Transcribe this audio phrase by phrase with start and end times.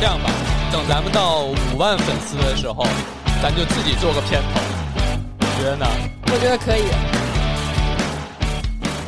[0.00, 0.30] 这样吧，
[0.70, 2.84] 等咱们到五万粉丝的时候，
[3.42, 4.60] 咱就自己做个片头，
[5.40, 5.84] 你觉得呢？
[6.26, 6.84] 我觉得可以，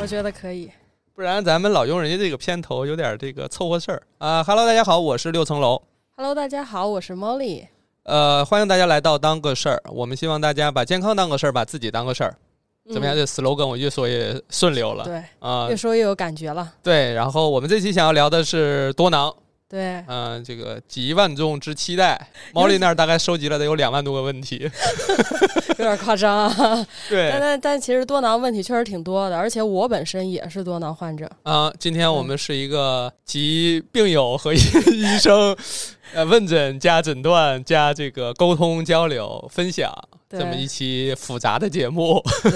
[0.02, 0.68] 我觉得可以。
[1.14, 4.42] 不然咱们老用人家这个片头，有点这个凑合事儿啊。
[4.42, 5.80] Hello，大家好，我是六层楼。
[6.16, 7.68] Hello，大家好，我是 Molly。
[8.02, 9.80] 呃，欢迎大家来到当个事儿。
[9.92, 12.34] 我们希望大家把健康当个事儿，把自己当个事儿。
[12.92, 13.14] 怎么样？
[13.14, 16.72] 嗯这 slogan 我越说越顺溜了对，啊、越说越有感觉了。
[16.82, 19.32] 对，然后我们这期想要聊的是多囊，
[19.70, 22.28] 对，嗯、这个几万众之期待。
[22.52, 24.68] 毛利那儿大概收集了得有两万多个问题。
[25.78, 26.52] 有点夸张啊。
[26.58, 31.30] 但对，但但其实多囊问题确实挺多的，而且我本身也是多囊患者。
[31.44, 34.58] 啊、今天我们是一个集病友和医
[34.92, 35.56] 医生
[36.14, 39.92] 呃问诊加诊断加这个沟通交流分享
[40.28, 42.20] 这么一期复杂的节目。
[42.42, 42.50] 对，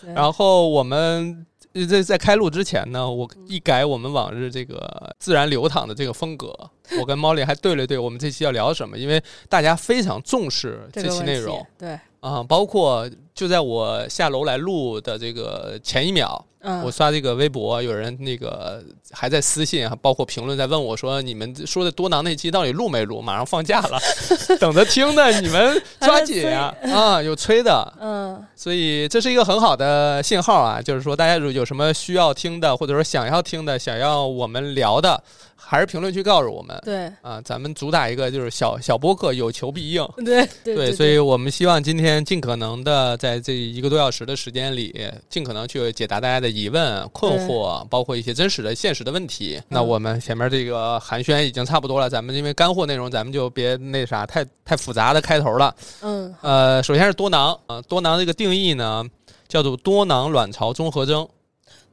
[0.00, 1.44] 对然后我们呃
[1.88, 6.52] 在在开录之前呢，我一改我们往日这个自然流淌的这个风格，
[6.98, 23.22] 我跟猫丽还对了对，我们这期要聊什么，因为大家非常重视这期内容对，啊，包括就在我下楼来录的这个前一秒，嗯，我刷这个微博，有人那个还在私信，包括评论在问我说：“你们说的多囊那期到底录没录？
[23.22, 23.98] 马上放假了，
[24.60, 26.74] 等着听呢，你们抓紧呀！
[26.82, 35.22] 啊，有催的，嗯，所以这是一个很好的信号啊，就是说大家如有什么需要听的，或者说想要听的，想要我们聊的，
[35.62, 40.04] 还是评论区告诉我们对，啊，咱们主打一个就是小小播客，有求必应。
[40.24, 49.60] 对，对，对，所以我们希望今天尽可能的在这一个多小时的时间里，尽可能去解答大家的疑问、困惑，包括一些真实的、现实的问题。
[49.68, 55.74] 那我们前面这个寒暄已经差不多了，咱们因为干货内容，咱们就别那啥太太复杂的开头了。
[56.00, 59.04] 嗯，呃，首先是多囊啊、多囊这个定义呢
[59.46, 61.28] 叫做多囊卵巢综合征。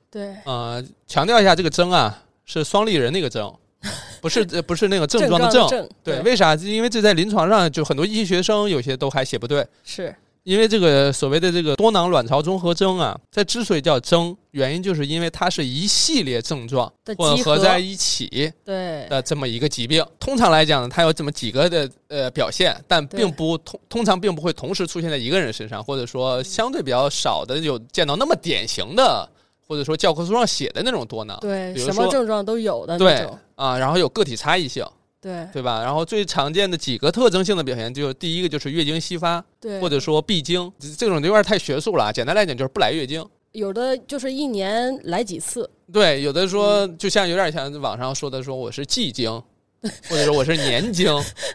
[0.09, 3.53] 对，呃，强调一下，这个征啊是双立人那个症，
[4.21, 5.67] 不是呃不是那个症状的症。
[5.67, 6.55] 症症，对，为啥？
[6.55, 9.67] 因为这在临床上就很多医学生有些都还写不对。
[9.83, 20.03] 是，因为这个所谓的这个多囊卵巢综合征啊，它之所以叫征，原因就是因为它是一系列症状混合合在一起对，的这么一个疾病。
[20.17, 29.29] 通常来讲呢，它有这么几个的呃表现，但并不通通常并不会同时出现在一个人身上，或者说相对比较少的有见到那么典型的，
[29.67, 31.37] 或者说教科书上写的那种多囊。
[31.41, 34.85] 对，什么症状都有的那对种，啊，然后有个体差异性，
[35.21, 35.83] 对，对吧？
[35.83, 42.11] 然后最常见的几个特征性的表现，就是第一个就是月经稀发，对，或者说闭经，这这种有点太学术了啊。
[42.11, 43.25] 简单来讲就是不来月经。
[43.53, 49.41] 有的就是一年来几次，对，有的说就像有点像网上说的，说我是季经，
[50.09, 51.05] 或者说我是年经，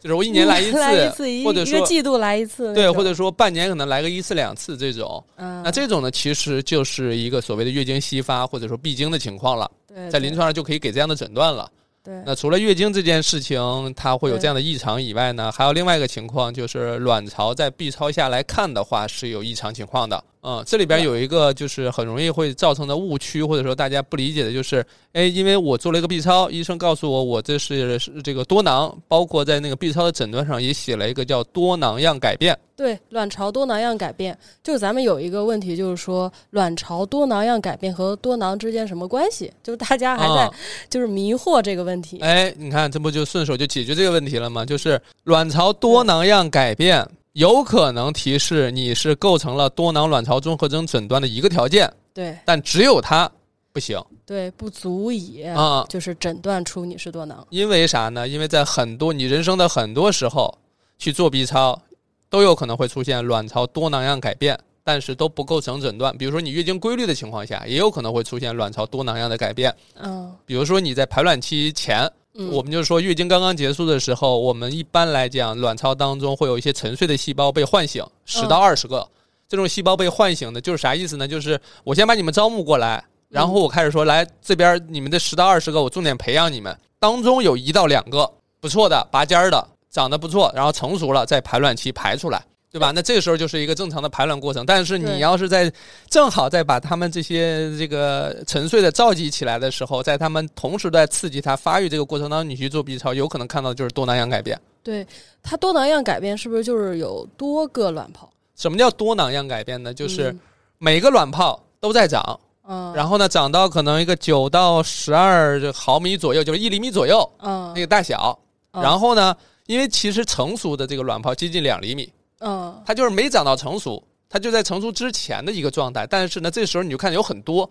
[0.01, 0.71] 就是我一年来一
[1.13, 5.23] 次，一或者说一个季度来一次，对，或者说半年可能来个一次两次这种。
[5.37, 11.71] 嗯，那这种呢，其实就是一个所谓的月经稀发或者说闭经的情况了，对在临床上就可以给这样的诊断了。
[12.05, 20.25] 对那除了月经这件事情它会有这样的异常以外呢，还有另外一个情况就是卵巢在 B 超下来看的话是有异常情况的。
[20.45, 32.59] 嗯，这里边有一个就是很容易会造成的误区，或者说大家不理解的就是，哎，因为我做了一个 B 超，医生告诉我我这是是这个多囊，包括在那个 B 超的诊断上也写了一个叫多囊样改变。
[32.75, 39.53] 对，卵巢多囊样改变，就是咱们有一个问题，就是说卵巢多囊样改变和多囊之间什么关系？
[39.63, 40.51] 就是大家还在啊
[40.91, 42.19] 就是迷惑这个问题。
[42.19, 44.67] 哎，你看，这不就顺手就解决这个问题了吗？
[44.67, 53.31] 就是卵巢多囊样改变有可能提示你是构成了多囊卵巢综合征诊断的一个条件，对但只有它
[53.73, 55.85] 不行对，不足以啊。
[55.89, 57.47] 就是诊断出你是多囊。
[57.49, 58.29] 因为啥呢？
[58.29, 60.59] 因为在很多你人生的很多时候
[60.99, 61.81] 去做 B 超，
[62.29, 66.17] 都有可能会出现卵巢多囊样改变，但是都不构成诊断。
[66.19, 69.75] 比如说你月经规律的情况下，也有可能会出现卵巢多囊样的改变。
[69.95, 79.07] 嗯，比如说你在排卵期前，嗯我们就是说月经刚刚结束的时候，我们一般来讲，卵巢当中会有一些沉睡的细胞被唤醒，十到二十个。
[79.47, 81.29] 这种细胞被唤醒的，就是啥意思呢？
[81.29, 92.43] 就是我先把你们招募过来，然后我开始说，来这边你们的十到二十个，我重点培养你们，当中有一到两个不错的、拔尖儿的，长得不错，然后成熟了，在排卵期排出来。
[92.73, 92.91] 对吧？
[92.95, 95.71] 那这个时候就是一个正常的排卵过程，但是你要是在
[96.09, 104.59] 正好在把他们这些这个沉睡的召集起来的时候，在他们同时在刺激它发育这个过程当中，你去做 B 超，有可能看到的就是多囊样改变。
[104.83, 105.07] 对，
[105.43, 108.31] 它多囊样改变是不是就是有多个卵泡？
[108.57, 109.93] 什么叫多囊样改变呢？
[109.93, 110.41] 就是嗯
[110.79, 118.39] 每个卵泡都在长，嗯，然后呢，长到可能一个九到十二毫米左右，就是一厘米左右嗯那个大小。
[118.73, 119.37] 嗯然后呢，
[119.67, 122.11] 因为其实成熟的这个卵泡接近两厘米，
[122.43, 126.07] 嗯它就是没长到成熟，他就在成熟之前的一个状态。
[126.07, 127.69] 但是呢，这时候你就看有很多，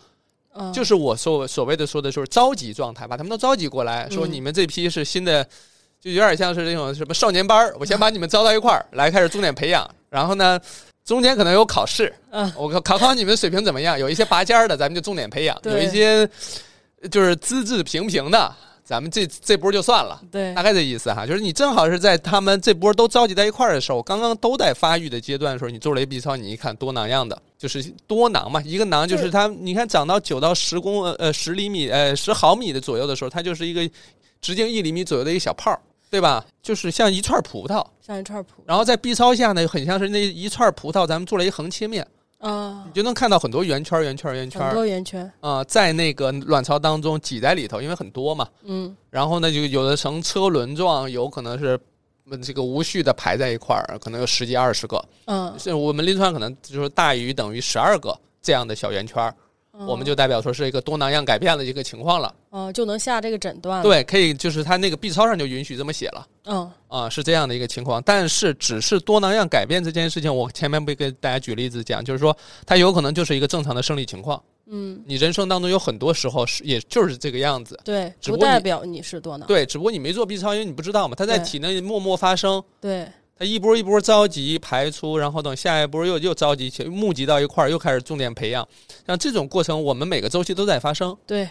[0.53, 5.43] 嗯，就是我所所谓的说的就是着急状态，把他们都召集过来，说嗯你们这批是新的
[5.99, 10.59] 就有点像是那种什么少年班儿，我先把你们招到一块儿来，开始重点培养，然后呢，
[11.05, 13.99] 中间可能有考试，嗯，我考考你们水平怎么样？
[13.99, 16.27] 有一些拔尖儿的，咱们就重点培养；有一些
[17.09, 18.55] 就是资质平平的，
[18.91, 20.21] 咱们这这波就算了。
[20.29, 33.89] 对大概这意思哈，就是你正好是在他们这波都召集在一块儿的时候，刚刚都在发育的阶段的时候，你做了一 B 超，你一看多囊样的，就是多囊嘛，一个囊就是它，你看长到九到十公呃十厘米呃十毫米的左右的时候，它就是一个
[34.41, 35.79] 直径一厘米左右的一个小泡儿，
[36.09, 36.45] 对吧？
[36.61, 42.05] 就是像一串葡萄，像一串葡萄然后在 B 超下呢，很像是那一串葡萄，咱们做了一横切面，
[42.41, 48.47] 啊你，就能看到很多圆圈儿圆圈儿圆圈很多圆圈，啊、在那个卵巢当中挤在里头，因为很多嘛。
[48.63, 48.95] 嗯。
[49.09, 51.79] 然后呢，就有的呈车轮状，有可能是
[52.29, 55.03] 嗯这个无序的排在一块儿，可能有十几二十个。
[55.25, 59.35] 嗯，是我们临床可能就是大于等于十二个这样的小圆圈儿，
[59.73, 59.85] 嗯。
[59.85, 62.33] 我们就代表说是一个多囊样改变的一个情况了。
[62.51, 66.27] 嗯就能下这个诊断了，，对，可以就是他那个 B 超上就允许这么写了。
[66.45, 66.71] 嗯。
[66.87, 72.35] 啊，是这样的一个情况，但是只是多囊样改变这件事情，我前面不给大家举例子讲，就是说
[72.65, 83.07] 它有可能就是一个正常的生理情况，嗯，你人生当中有很多时候是也就是这个样子，对，不只不过你代表你是多囊，对，只不过你没做 B 超，因为你不知道嘛，它在体内默默发生，对
[83.41, 88.67] 它一波一波着急排出，然后等下一波又又着急起募集到一块儿，又开始重点培养，
[89.07, 91.17] 像这种过程，我们每个周期都在发生。
[91.25, 91.49] 对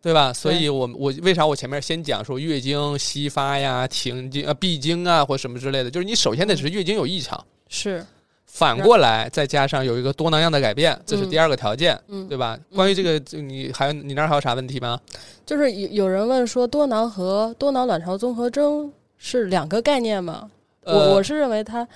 [0.00, 0.32] 对吧？
[0.32, 8.02] 所以我我为啥我前面先讲说月经稀发呀、停经啊、闭经啊或什么之类的，就是你首先得是月经有异常，是，
[8.46, 12.58] 反过来再加上有一个多囊样的改变，这是第二个条件，嗯，对吧？
[12.74, 14.98] 关于这个，你还有你那儿还有啥问题吗？
[15.44, 20.50] 就是有有人问说多囊和多囊卵巢综合征是两个概念吗？
[20.86, 21.86] 我呃我是认为它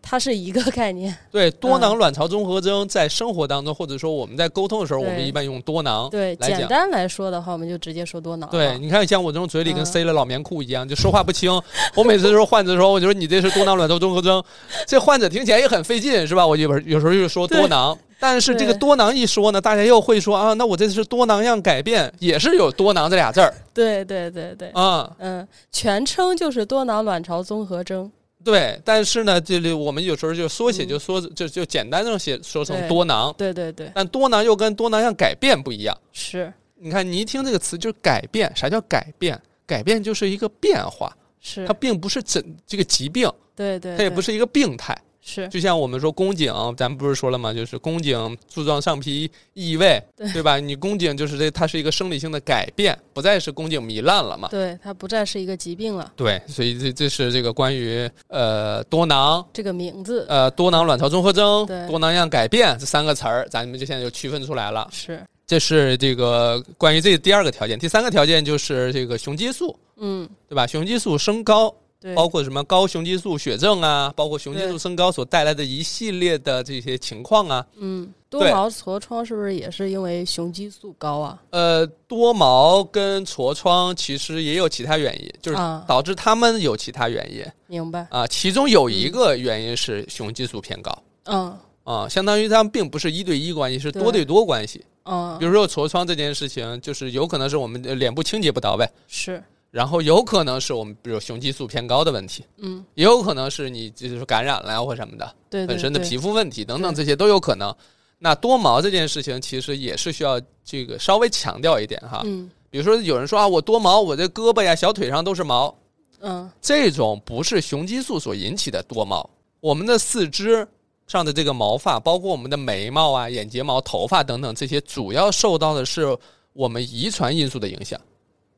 [0.00, 6.08] 它是一个概念，对多囊嗯卵巢综合征在生活当中，或者说我们在沟通的时候，我们一般用多囊。
[6.08, 8.48] 对，简单来说的话，我们就直接说多囊。
[8.48, 11.50] 对，，你看像我这种嘴里跟嗯塞了老棉裤一样，就说话不清。
[11.94, 14.42] 我每次说患者说，我就说你这是多囊卵巢综合征，
[14.86, 16.46] 这患者听起来也很费劲，是吧？
[16.46, 25.10] 我有有时候就说多囊，但是这个多囊一说呢，大家又会说啊，那我这是多囊样改变，也是有多囊这俩字儿对对对对，啊。
[25.18, 28.10] 嗯，全称就是多囊卵巢综合征。
[28.50, 30.88] 对，但是呢，这里我们有时候就缩写嗯。
[30.88, 35.94] 就缩就就简单的写说成多囊，对对对，但多囊又跟多囊样改变不一样。
[36.12, 36.50] 是。
[36.76, 39.38] 你看，你一听这个词就是改变，啥叫改变？
[39.66, 41.66] 改变就是一个变化，是。
[41.66, 44.96] 它，并不是诊这个疾病，对对，对它也不是一个病态。
[45.28, 47.52] 是，就像我们说宫颈，咱们不是说了吗？
[47.52, 50.02] 就是宫颈柱状上皮异位，
[50.32, 50.58] 对吧？
[50.58, 54.48] 你宫颈就是这，它是一个生理性的改变，不再是宫颈糜烂了嘛。
[54.48, 56.10] 对，它不再是一个疾病了。
[56.16, 59.46] 对，所以这这是这个关于呃多囊。
[59.52, 64.88] 这个名字呃，多囊卵巢综合征、多囊样改变这三个词儿，咱们就现在就区分出来了。
[64.90, 70.66] 是，这是这个关于这第二个条件，第三个条件就是这个雄激素，嗯，对吧？
[70.66, 77.66] 雄激素升高，对，包括什么高雄激素血症啊，包括雄激素升高所带来的一系列的这些情况啊。
[77.76, 81.42] 嗯，多毛痤疮是不是也是因为雄激素高啊？
[81.50, 85.84] 呃，多毛跟痤疮其实也有其他原因，就是啊。
[85.88, 87.44] 导致他们有其他原因。
[87.66, 88.06] 明白？
[88.10, 88.26] 啊。
[88.26, 90.96] 其中有一个原因是雄激素偏高。
[91.24, 91.58] 嗯。
[91.82, 94.84] 啊，相当于他们并不是一对一关系，是多对多关系。
[95.04, 95.36] 嗯。
[95.40, 107.74] 比，如说痤疮这件事情，就是有可能是我们的脸部清洁不到位，是，然后有可能是我们比如雄激素偏高的问题，嗯，也有可能是你就是感染了呀或什么的，对，对本身的皮肤问题等等，这些都有可能。
[108.18, 112.50] 那多毛这件事情其实也是需要这个稍微强调一点哈，嗯。
[112.70, 115.74] 比如说有人说啊，我多毛，我这胳膊呀、小腿上都是毛，
[116.20, 116.50] 嗯。
[116.60, 119.28] 这种不是雄激素所引起的多毛。
[119.60, 120.66] 我们的四肢
[121.06, 126.16] 上的这个毛发，包括我们的眉毛啊、眼睫毛、头发等等，这些主要受到的是
[126.52, 127.98] 我们遗传因素的影响，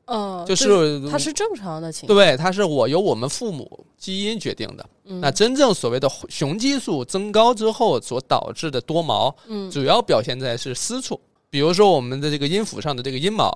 [0.05, 2.17] 嗯，就是它是正常的情况。
[2.17, 4.85] 对，它是我由我们父母基因决定的。
[5.05, 13.49] 嗯那真正所谓的雄激素增高之后所导致的多毛，嗯，主要表现在是私处，比如说我们的这个阴府上的这个阴毛，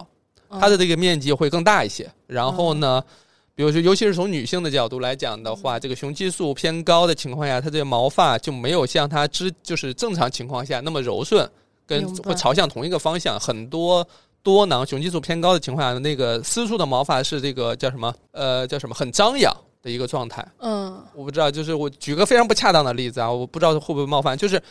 [0.49, 2.09] 嗯它的这个面积会更大一些。
[2.27, 3.01] 然后呢，
[3.55, 11.49] 比如说，尤其是从女性的角度来讲的嗯话，这个雄激素偏高的情况下，它这个毛发就没有像它之就是正常情况下那么柔顺，
[11.87, 13.39] 跟会朝向同一个方向。
[13.39, 14.05] 很多
[14.45, 18.13] 多囊雄激素偏高的情况下，那个私处的毛发是这个叫什么？
[18.31, 18.93] 呃，叫什么？
[18.93, 20.47] 很张扬的一个状态。
[20.59, 24.61] 嗯我不知道，就是我举个非常不恰当的例子啊，我不知道会不会冒犯，就是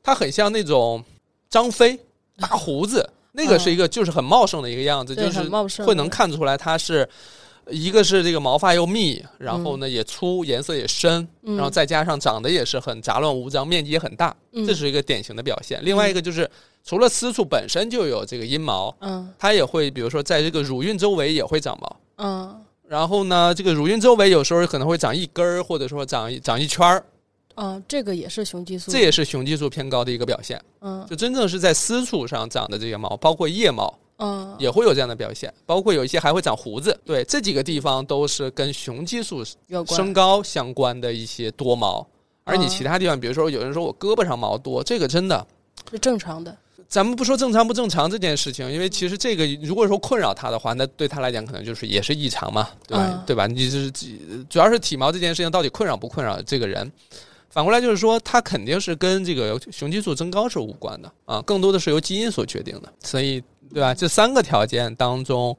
[0.00, 1.02] 它很像那种
[1.50, 1.98] 张飞
[2.38, 7.08] 大胡子，那个是一个就是很茂盛的一个样子，对就是会能看出来它是。
[7.68, 15.84] 一个是这个毛发又密，然后呢也粗，颜色也深，嗯然后再加上长得也是很杂乱无章，面积也很大，嗯这是一个典型的表现。
[15.84, 16.48] 另外一个就是，
[16.86, 19.28] 除了私处本身就有这个阴毛，嗯。
[19.36, 22.62] 它也会比如说在这个乳晕周围也会长毛，嗯。
[22.86, 27.04] 然后呢，这个乳晕周围有时候可能会长一根儿，或者说长一长一圈儿，
[27.56, 30.62] 嗯，这个也是雄激素，这也是雄激素偏高的一个表现。
[30.80, 31.04] 嗯。
[31.10, 34.54] 就真正是在私处上长的这些毛，包括腋毛嗯。
[34.56, 36.96] 也会有这样的表现，包括有一些还会长胡子。
[37.04, 39.96] 对，这几个地方都是跟雄激素有关。
[39.96, 42.06] 升高相关的一些多毛。
[42.44, 42.68] 而你嗯。
[42.68, 45.44] 其他地方，比如说有人说我胳膊上毛多，这个真的，
[45.90, 46.56] 是正常的，
[46.88, 53.06] 咱们不说正常不正常这件事情，因为其实这个如果说困扰他的话，那对他来讲可能就是也是异常嘛，对吧？
[53.08, 53.46] 嗯对吧？
[53.46, 53.90] 你就是
[54.48, 56.90] 主要是体毛这件事情到底困扰不困扰这个人。
[57.50, 62.92] 反过来就是说，它肯定是跟这个雄激素增高是无关的啊，更多的是由基因所决定的。
[63.02, 63.94] 所以，对吧？
[63.94, 65.56] 这三个条件当中，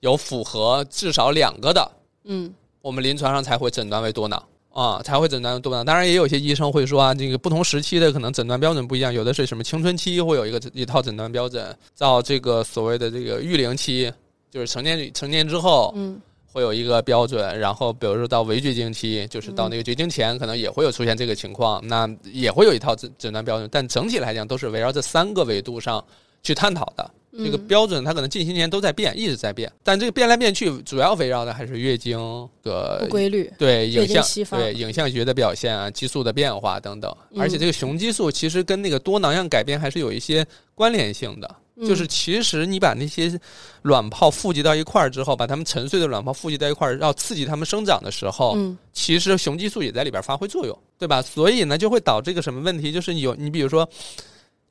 [0.00, 1.90] 有符合至少两个的，
[2.24, 5.84] 嗯我们临床上才会诊断为多囊啊，才会诊断为多囊。
[5.84, 14.12] 当然，也有些医生会说啊，这个不同时期的可能诊断标准不一样，有的是什么青春期会有一个一套诊断标准，到这个所谓的这个育龄期，
[14.50, 16.20] 就是成年成年之后嗯
[16.52, 26.04] 会有一个标准，然后比如说到围绝经期，就是到那个绝经前，可能也会有出现这个情况，那也会有一套诊诊断标准，但整体来讲都是围绕这三个维度上
[26.42, 27.10] 去探讨的。
[27.36, 32.18] 这个嗯标准它可能近些年都在变，一直在变，但这个变来变去，主要围绕的还是月经
[32.62, 37.10] 的不规律，对影像对影像学的表现啊，激素的变化等等。
[37.30, 41.56] 嗯而且这个雄激素其实跟那个多囊样改变还是有一些关联性的。
[41.74, 43.32] 嗯就是其实你把那些
[43.80, 51.22] 卵泡富集到一块儿之后，把它们沉睡的卵泡富集到一块儿，要刺激它们生长的时候，嗯其实雄激素也在里边发挥作用，对吧？
[51.22, 52.92] 所以呢，就会导致一个什么问题？
[52.92, 53.88] 就是有你比如说，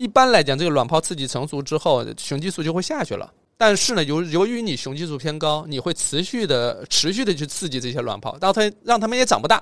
[0.01, 3.34] 一般来讲，这个卵泡刺激成熟之后，雄激素就会下去了。
[3.55, 9.62] 但是呢，由由于你雄激素偏高，你会持续的持续的去刺激这些卵泡，到它让它们也长不大，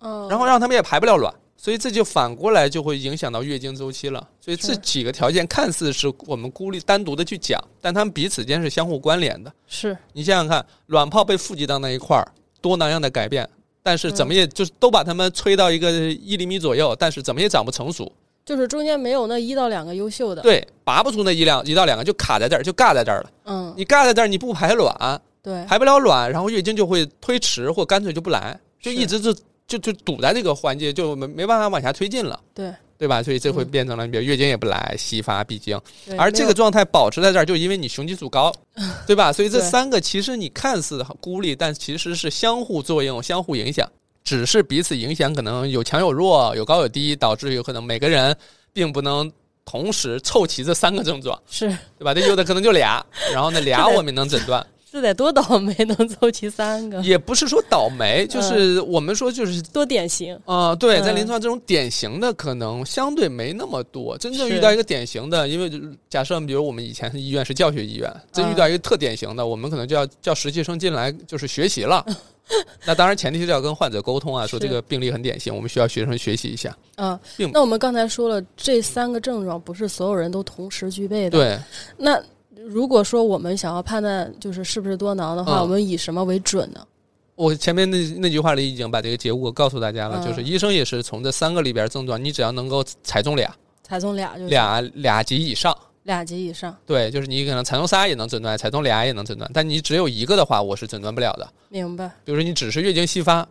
[0.00, 4.28] 嗯，然后让它们也排不了卵，所以这就反过来就会影响到月经周期了。
[4.40, 9.52] 所以这几个条件看似是我们孤立单独的去讲，但它们彼此间是相互关联的。
[9.68, 12.26] 是你想想看，卵泡被富集到那一块儿，
[12.60, 13.48] 多囊样的改变，
[13.84, 18.10] 但是怎么也就是都把它们吹到一个一厘米左右，但是怎么也长不成熟。
[18.46, 23.30] 就是中间没有那一到两个优秀的，对，拔不出那一两一到两个，就卡在这儿，就尬在这儿了。
[23.44, 29.34] 嗯你尬在这儿，你不排卵，对，排不了卵，然后月经就会推迟，或干脆就不来，就一直就
[29.66, 32.38] 就就堵在这个环节，就没没办法往下推进了。
[32.54, 33.20] 对对吧？
[33.20, 35.78] 所以这会嗯变成了，比如月经也不来，稀发闭经，
[36.16, 38.54] 而这个状态保持在这儿，就因为你雄激素高，
[39.06, 39.32] 对吧？
[39.32, 43.86] 所以这三个其实你看似孤立，但其实是相互作用、相互影响，
[44.26, 48.36] 只是彼此影响可能有强有弱、有高有低，导致有可能每个人
[48.72, 49.30] 并不能
[49.64, 52.12] 同时凑齐这三个症状，是对吧？
[52.12, 64.18] 这有的可能就俩，然后呢俩我们能诊断，这得多倒霉能凑齐三个，也不是说倒霉，就是我们说就是多典型，啊、对，在嗯临床这种典型的可能相对没那么多。
[64.18, 72.04] 真正遇到一个典型的，因为就是假设比如我们以前的医院是教学医院，真遇到一个特典型的，我们可能就要叫实习生进来就是学习了。
[72.86, 76.76] 那当然前提是要跟患者沟通啊，说这个病例很典型，我们需要学生学习一下。
[76.96, 81.58] 嗯并，那我们刚才说了，这三个症状不是所有人都同时具备的。，对，
[81.96, 82.22] 那
[82.66, 86.86] 如果说我们想要判断就是是不是多囊的话，嗯我们以什么为准呢？
[87.34, 95.76] 我前面那那句话里已经把这个结果告诉大家了，嗯就是医生也是从这三个里边症状，你只要能够踩中俩，踩中俩就是俩俩级以上。
[96.06, 101.48] 俩级以上，对，就是你可能踩中仨也能诊断，踩中俩也能诊断，但你只有一个的话，我是诊断不了的。
[101.68, 102.06] 明白？
[102.24, 103.46] 比如说你只是月经稀发，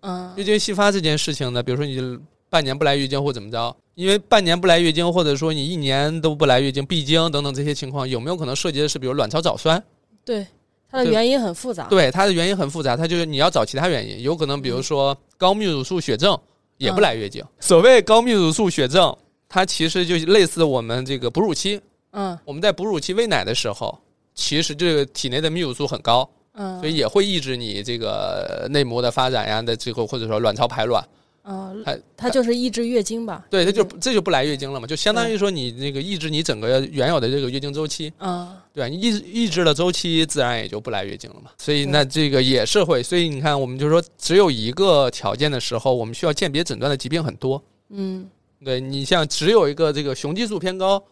[0.00, 9.82] 嗯月经稀发这件事情呢，比如说你半年不来月经或怎么着，因为半年不来月经，或者说你一年都不来月经、闭经等等这些情况，有没有可能涉及的是比如卵巢早衰？
[10.24, 10.46] 对，
[10.90, 11.86] 它的原因很复杂。
[11.88, 16.38] 对，它的原因很复杂，它就是你要找其他原因，有可能比如说高泌乳素血症
[16.78, 17.44] 也不来月经。
[17.60, 19.14] 所谓高泌乳素血症，
[19.54, 21.80] 它其实就类似我们这个哺乳期，
[22.10, 23.96] 嗯我们在哺乳期喂奶的时候，
[24.34, 31.06] 其实这个体内的泌乳素很高，嗯，所以也会抑制你这个内膜的发展呀的这个或者说卵巢排卵。
[31.44, 33.46] 嗯它，它就是抑制月经吧？
[33.48, 38.90] 对，它就嗯这就不来月经了嘛，就相当于说你那个抑制你整个原有的这个月经周期，嗯对？
[38.90, 41.52] 你抑制抑制了周期，自然也就不来月经了嘛。
[41.58, 47.62] 所以那这个也是会，所以你看，我们就说只有一个条件的时候，我们需要鉴别诊断的疾病很多。
[47.90, 48.28] 嗯
[48.64, 51.02] 对你像只有一个这个雄激素偏高，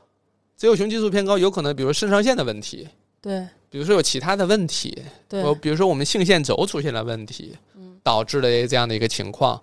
[0.56, 2.88] 只有雄激素偏高，有可能比如肾上腺的问题，
[3.20, 4.96] 对比如说有其他的问题，
[5.28, 9.60] 对我比如说我们性腺轴出现了问题，嗯导致了这样的一个情况，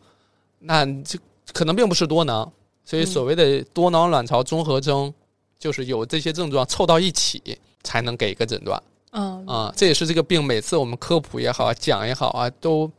[0.60, 1.18] 那这
[1.52, 2.52] 可能并不是多囊，
[2.86, 5.14] 所以嗯所谓的多囊卵巢综合征，
[5.58, 8.82] 就是有这些症状凑到一起才能给一个诊断
[9.12, 9.74] 嗯啊。
[9.76, 12.90] 这也是这个病每次我们科普也好啊，讲也好啊，都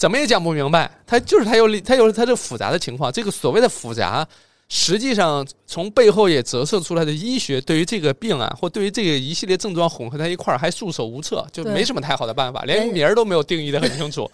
[0.00, 4.26] 怎么也讲不明白，它就是它有它有它这复杂的情况，这个所谓的复杂。
[4.70, 14.30] 实际上从背后也折射出来的医学对于这个病啊，或对于这个一系列症状混合在一块儿，还束手无策，就没什么太好的办法，连连名儿都没有定义的很清楚，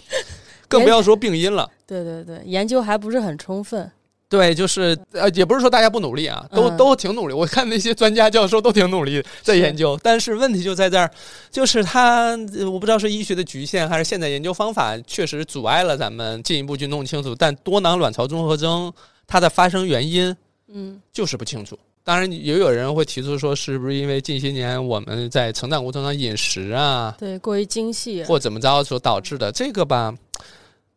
[0.68, 1.68] 更不要说病因了。
[1.84, 3.90] 对对对，研究还不是很充分。
[4.28, 7.34] 对，就是呃，也不是说大家不努力啊，都、嗯都挺努力。
[7.34, 11.08] 我看那些专家教授都挺努力在研究，但是问题就在这儿，
[11.50, 17.34] 就是他呃我不知道是医学的局限，还是现在研究方法确实阻碍了咱们进一步去弄清楚。
[17.34, 18.92] 但多囊卵巢综合征
[19.26, 21.78] 它的发生原因嗯就是不清楚。
[22.02, 28.22] 当然，也有人会提出说，是不是因为近些年我们在成长过程中饮食啊，对，过于精细。
[28.22, 29.50] 或怎么着所导致的？
[29.50, 30.14] 这个吧，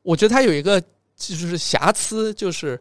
[0.04, 0.80] 我觉得它有一个
[1.16, 2.80] 就是瑕疵，就是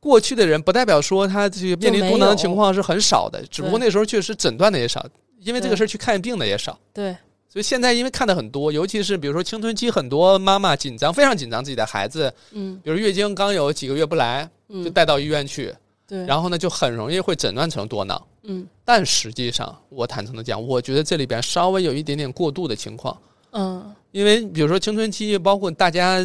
[0.00, 5.04] 过去的人不代表说他这个面临多囊的情况是很少的，只不过那时候确实诊断的也少，
[5.40, 6.78] 因为这个事儿去看病的也少。
[6.92, 7.16] 对，
[7.48, 12.80] 所以现在因为看的很多，尤其是比如说青春期，很多妈妈紧张，非常紧张自己的孩子，嗯。
[12.84, 15.74] 比如月经刚有几个月不来，就嗯，带到医院去，
[16.06, 18.22] 对，然后呢就很容易会诊断成多囊。
[18.44, 18.66] 嗯。
[18.84, 23.16] 但实际上，我坦诚的讲，我觉得这里边稍微有一点点过度的情况。
[23.52, 26.18] 嗯因为比如说青春期，包括大家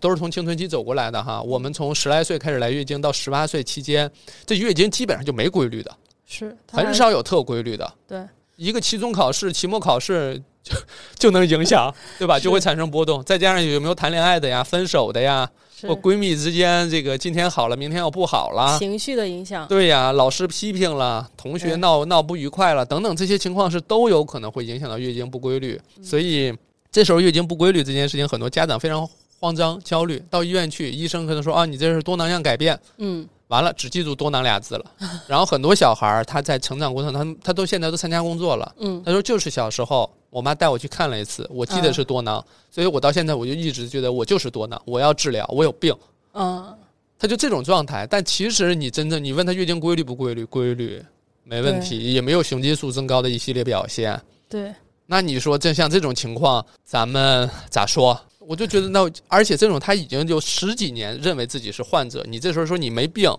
[0.00, 1.40] 都是从青春期走过来的哈。
[1.40, 4.10] 我们从十来岁开始来月经，到十八岁期间，
[4.44, 7.94] 这月经基本上就没规律的，是很少有特规律的。
[8.06, 8.20] 对，
[8.56, 10.74] 一个期中考试、期末考试就
[11.16, 12.38] 就能影响， 对吧？
[12.38, 13.22] 就会产生波动。
[13.24, 18.76] 再加上有没有谈恋爱的呀、分手的呀，是或闺蜜之间这个今天好了，明天又不好了。
[18.78, 19.66] 情绪的影响。
[19.68, 25.80] 对呀，老师批评了，同学闹闹不愉快了，等等，这些情况是都有可能会影响到月经不规律。
[25.96, 26.52] 嗯所以
[26.90, 30.22] 这时候月经不规律这件事情，很多家长非常慌张、焦虑。
[30.30, 34.84] 到医院去，医生可能说啊，你这是多囊样改变，嗯完了只记住多囊俩字了。
[35.26, 38.74] 然后很多小孩儿他在成长过程，他他都现在都参加工作了。
[38.78, 45.94] 嗯他说就是小时候我妈带我去看了一次，我记得是多囊，所以我到现在我就一直觉得我就是多囊，我要治疗，我有病。
[46.34, 46.74] 嗯，
[47.18, 51.02] 他就这种状态，但其实你真正你问他月经规律不规律，规律
[51.44, 54.20] 没问题，也没有雄激素增高的一系列表现。
[54.46, 54.74] 对，
[55.10, 58.20] 那你说这像这种情况，咱们咋说？
[58.40, 63.34] 我就觉得那，而且这种他已经就十几年认为自己是患者，你这时候说你没病，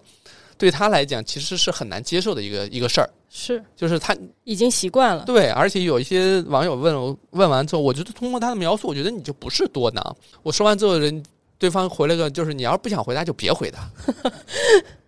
[0.58, 3.10] 对他来讲其实是很难接受的一个一个事儿。
[3.30, 5.24] 是就是他已经习惯了。
[5.26, 10.18] 对，而且有一些网友问我，问完之后，我觉得通过他的描述，我觉得你就不是多囊。
[10.42, 11.24] 我说完之后，人
[11.60, 13.88] 对方回了个，就是你要是不想回答就别回答。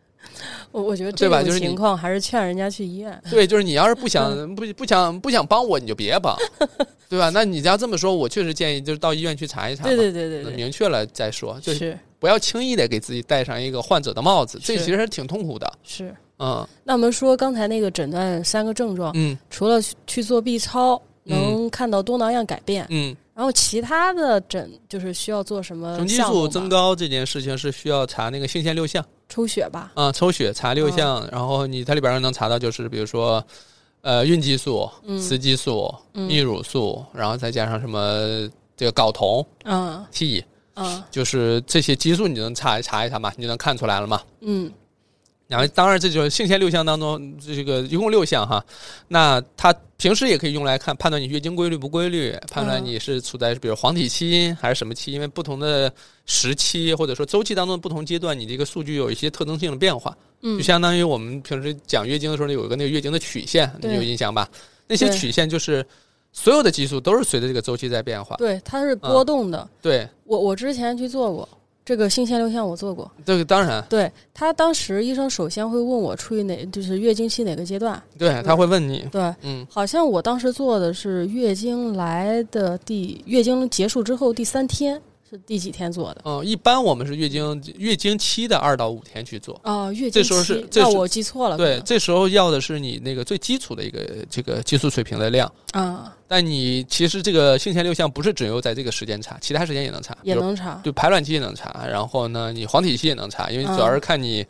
[0.71, 3.21] 我我觉得这种情况还是劝人家去医院。
[3.29, 6.35] 对，就是你要是不想不不想不想帮我，你就别帮，
[7.09, 7.29] 对吧？
[7.33, 9.83] 那你要这么说，我确实建议就是到医院去查一查。
[9.83, 15.71] 对对对对对，明确了再说，就是是不要轻易的给自己戴上一个患者的帽子，这其实挺痛苦的。
[15.83, 16.13] 是。
[16.43, 29.91] 嗯那我们说刚才那个诊断三个症状，嗯除了去去做 B 超嗯能看到多囊样改变，嗯，然后其他的诊就是需要做什么雄激素增高这件事情是需要查那个性腺六项抽血吧？
[29.95, 33.43] 啊、抽血查六项，然后你它里边能查到就是比如说。
[34.03, 44.19] 呃，孕激素、嗯雌激素、嗯泌乳素，然后再加上什么这个睾酮、嗯 T，嗯就是这些激素你能查一查一查嘛，你就能看出来了嘛。
[44.39, 44.71] 嗯
[45.51, 48.63] 然后，当然，这就是性腺六项当中，这个一共六项哈。
[49.09, 55.91] 那它平时也可以用来看判断你月经规律不规律，判断嗯你是处在比如黄体期还是什么期，因为不同的
[56.25, 64.49] 时期或者说周期当中的不同阶段，你这个数据有一些特征性的变化，嗯，就相当于我们平时讲月经的时候有一个那个月经的曲线，你有印象吧？
[64.87, 65.85] 那些曲线就是
[66.31, 68.37] 所有的激素都是随着这个周期在变化。
[68.37, 69.69] 对，它是波动的。
[69.81, 71.47] 对，我我之前去做过
[71.83, 73.09] 这个性腺六项，我做过。
[73.25, 78.01] 这个当然，对他当时医生首先会问我处于哪，就是月经期哪个阶段。
[78.17, 86.21] 对他会问你，对，嗯好像我当时做的是月经来的第月经结束之后第三天，是第几天做的？
[86.25, 89.59] 嗯，一般我们是月经月经期的二到五天去做。
[89.63, 91.57] 哦，月经这时候是期这我记错了。
[91.57, 95.51] 对，这时候要的是你那个最基础的一个这个激素水平的量。
[95.71, 100.79] 啊，但你其实这个性腺六项不是只有在这个时间查，其他时间也能查，也能查。
[100.81, 104.47] 就排卵期也能查，然后呢，你黄体期也能查，因为嗯主要是看你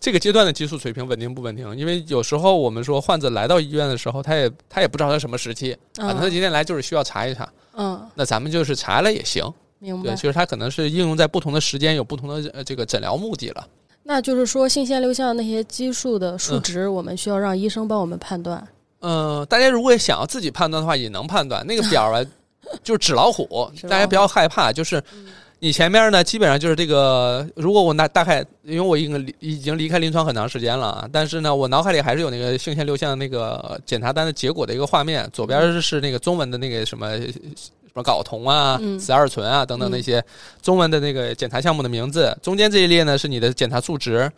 [0.00, 1.76] 这个阶段的激素水平稳定不稳定。
[1.76, 9.42] 因为有时候我们说患者来到医院的时候，他也他也不知道他什么时期，反正他嗯今天来就是需要查一查，嗯，那咱们就是查了也行。
[9.80, 10.14] 对，明白。
[10.14, 13.66] 其实它可能是应用在不同的时间有不同的呃这个诊疗目的了。
[14.04, 18.58] 那就是说，性腺六项那些激素的数嗯值，我们需要让医生帮我们判断。
[18.60, 18.68] 嗯，
[19.48, 21.66] 大家如果想要自己判断的话，也能判断。
[21.66, 22.24] 那个表啊，
[22.84, 24.72] 就是纸老虎 大家不要害怕。
[24.72, 25.02] 就是
[25.58, 27.46] 你前面呢，基本上就是这个。
[27.56, 35.28] 如果我那大概，因为我已经离已经离开临床很长时间了啊，但是呢，我脑海里还是有那个性腺六项那个检查单的结果的一个画面。
[35.32, 40.24] 左边是那个中文的那个什么什么睾酮啊、嗯雌二醇啊等等那些
[40.62, 44.30] 中文的那个检查项目的名字，中间这一列呢是你的检查数值。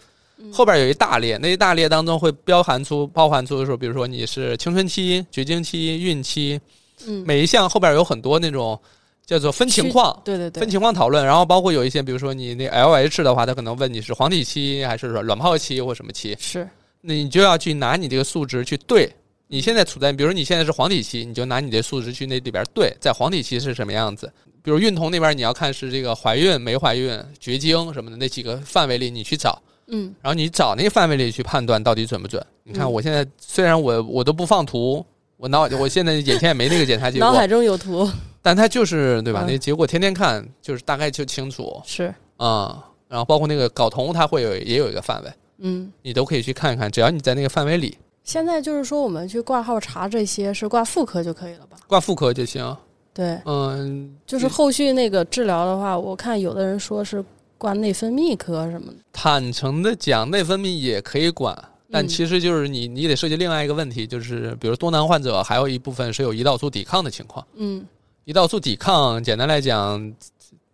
[0.52, 6.60] 后边有一大列，那一大列当中会包含出、包含出的时候，比如说你是青春期、绝经期、孕期，
[7.06, 8.78] 嗯，每一项后边有很多那种
[9.24, 10.20] 叫做分情况。
[10.24, 16.68] 对对对分，情况讨论，然后包括有一些，比如说你那 L H 的话，他可能问你是黄体期还是说卵泡期或什么期，是，
[17.02, 19.12] 那你就要去拿你这个数值去对。
[19.48, 24.32] 你现在处在，比如说你现在是黄体期，你就拿你这数值去那里边对，在黄体期是什么样子。
[24.62, 29.60] 比如孕酮那边你要看是这个怀孕没怀孕、绝经什么的那几个范围里你去找，
[29.92, 32.44] 嗯然后你找那个范围里去判断到底准不准。
[32.64, 35.04] 你看嗯我现在虽然我我都不放图，
[35.36, 38.08] 我脑我现在眼前也没那个检查结果，脑海中有图，
[38.42, 39.44] 但它就是对吧？
[39.44, 41.80] 嗯那结果天天看，就是大概就清楚。
[41.84, 45.92] 是，啊、然后包括那个睾酮，它会有也有一个范围，嗯。
[46.02, 51.76] 你都可以去看一看，只要你在那个范围里现在就是说，我们去挂号查这些是挂妇科就可以了吧？
[51.86, 52.76] 挂妇科就行。
[53.12, 57.22] 对，嗯，就是后续那个治疗的话，我看有的人说是
[57.62, 58.98] 挂内分泌科什么的。
[59.12, 61.56] 坦诚的讲，内分泌也可以管，
[61.92, 67.46] 但嗯其实就是你你得涉及另外一个问题，就是比如多囊患者还有一部分是有胰岛素抵抗的情况。
[67.54, 67.86] 嗯。
[68.26, 70.12] 胰岛素抵抗，简单来讲，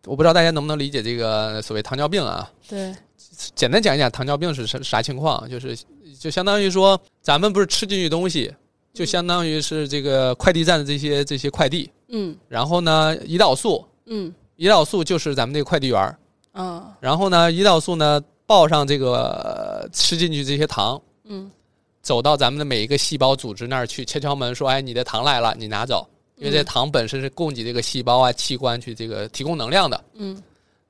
[0.07, 2.51] 我不知道大家能不能理解这个所谓糖尿病啊？
[2.67, 2.95] 对，
[3.55, 5.77] 简单讲一讲糖尿病是啥啥情况，就是
[6.19, 8.51] 就相当于说，咱们不是吃进去东西，
[8.95, 12.35] 就相当于是这个快递站的这些这些快递，嗯。
[12.49, 14.33] 然后呢，胰岛素，嗯。
[14.57, 16.19] 胰岛素就是咱们这个快递员
[16.63, 19.13] 儿，啊然后呢，胰岛素呢报上这个、
[19.83, 21.51] 呃吃进去这些糖，嗯。
[22.01, 30.41] 走到咱们的每一个细胞组织那儿去敲敲门，说，哎，你的糖来了，你拿走，因为这嗯糖本身是供给这个细胞啊器官去这个提供能量的，嗯。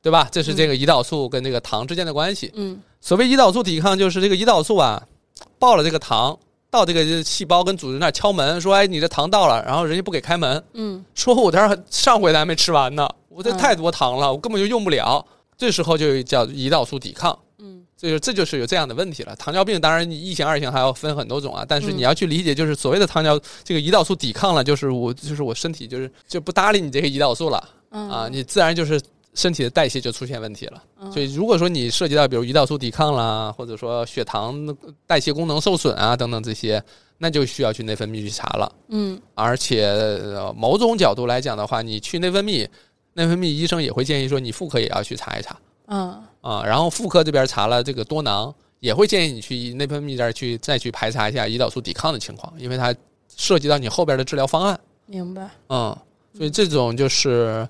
[0.00, 0.28] 对吧？
[0.30, 2.52] 这是这个胰岛素跟这个糖之间的关系。
[2.54, 2.80] 嗯。
[3.00, 5.02] 所谓胰岛素抵抗，就是这个胰岛素啊，
[5.58, 6.38] 报了这个糖
[6.70, 11.04] 到这个细胞跟组织那儿敲门，说，哎，你的糖到了，然后人家不给开门，嗯。
[11.14, 13.58] 说我这儿上回来还没吃完呢，我这嗯。
[13.58, 15.24] 太多糖了，我根本就用不了。
[15.58, 19.34] 这时候就叫胰岛素抵抗，嗯这就这就是有这样的问题了。
[19.34, 29.00] 糖尿病当然你一型二型还要分很多种啊，但是嗯你要去理解，就是所谓的糖尿这个胰岛素抵抗了，就是我就是我身体就是就不搭理你这个胰岛素了嗯啊，你自然就是
[29.34, 30.82] 身体的代谢就出现问题了。
[31.00, 36.80] 嗯所以如果说你涉及到比如胰岛素抵抗啦，或者说血糖代谢功能受损啊等等这些，
[37.18, 38.72] 那就需要去内分泌去查了。
[38.90, 42.66] 嗯而且、呃某种角度来讲的话，你去内分泌，
[43.18, 46.62] 内分泌医生也会建议说你妇科也要去查一查啊啊。
[46.64, 52.94] 然后妇科这边查了这个多囊，也会建议你去内分泌这儿去再去排查一下胰岛素抵抗的情况，因为它
[53.36, 54.78] 涉及到你后边的治疗方案。
[55.06, 55.96] 明白嗯，
[56.32, 57.66] 所以这种就是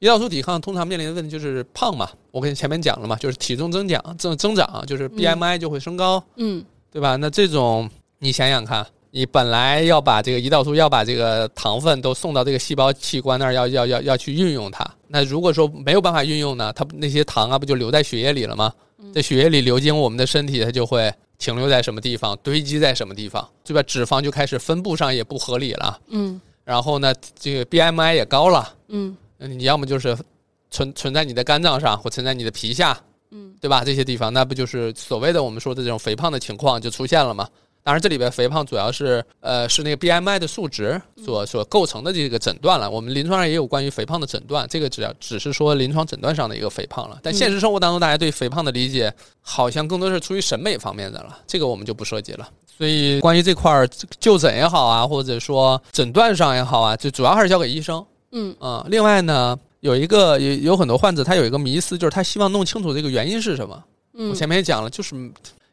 [0.00, 6.24] 胰岛素抵抗通常面临的问题就是胖嘛，我跟你前面讲了嘛，就是体重增长增增长，就是 BMI 就会升高。
[6.36, 7.16] 嗯对吧？
[7.16, 14.84] 那这种你想想看，你本来要把这个胰岛素要把这个糖分都送到这个细胞器官那儿，要要要要去运用它。
[15.06, 18.72] 那如果说没有办法运用呢，它那些糖啊不就留在血液里了吗？
[19.14, 23.80] 在血液里流经我们的身体，它就会停留在什么地方，堆积在什么地方，对吧？
[23.84, 25.96] 脂肪就开始分布上也不合理了。
[26.08, 30.18] 嗯然后呢，这个 BMI 也高了，嗯嗯你要么就是
[30.72, 33.00] 存存在你的肝脏上，或存在你的皮下，
[33.30, 33.84] 嗯对吧？
[33.84, 37.48] 这些地方，那不就是所谓的我们说的这种肥胖的情况就出现了吗？
[37.84, 42.90] 当然，这里边肥胖主要是呃是那个 BMI 的数值所所构成的这个诊断了。
[42.90, 47.18] 我们临床上也有关于肥胖的诊断，这个只要只是说临床诊断上的一个肥胖了。
[47.22, 52.48] 但现实生活当中，大家对肥胖的理解好像更多是出于审美方面的了，这个我们就不涉及了。
[52.66, 53.86] 所以关于这块儿
[54.18, 58.02] 就诊也好啊，或者说诊断上也好啊，就主要还是交给医生。
[58.32, 63.84] 嗯啊、另外呢，有一个有有很多患者他有一个迷思，就是他希望弄清楚这个原因是什么。
[64.16, 65.14] 嗯，我前面也讲了，就是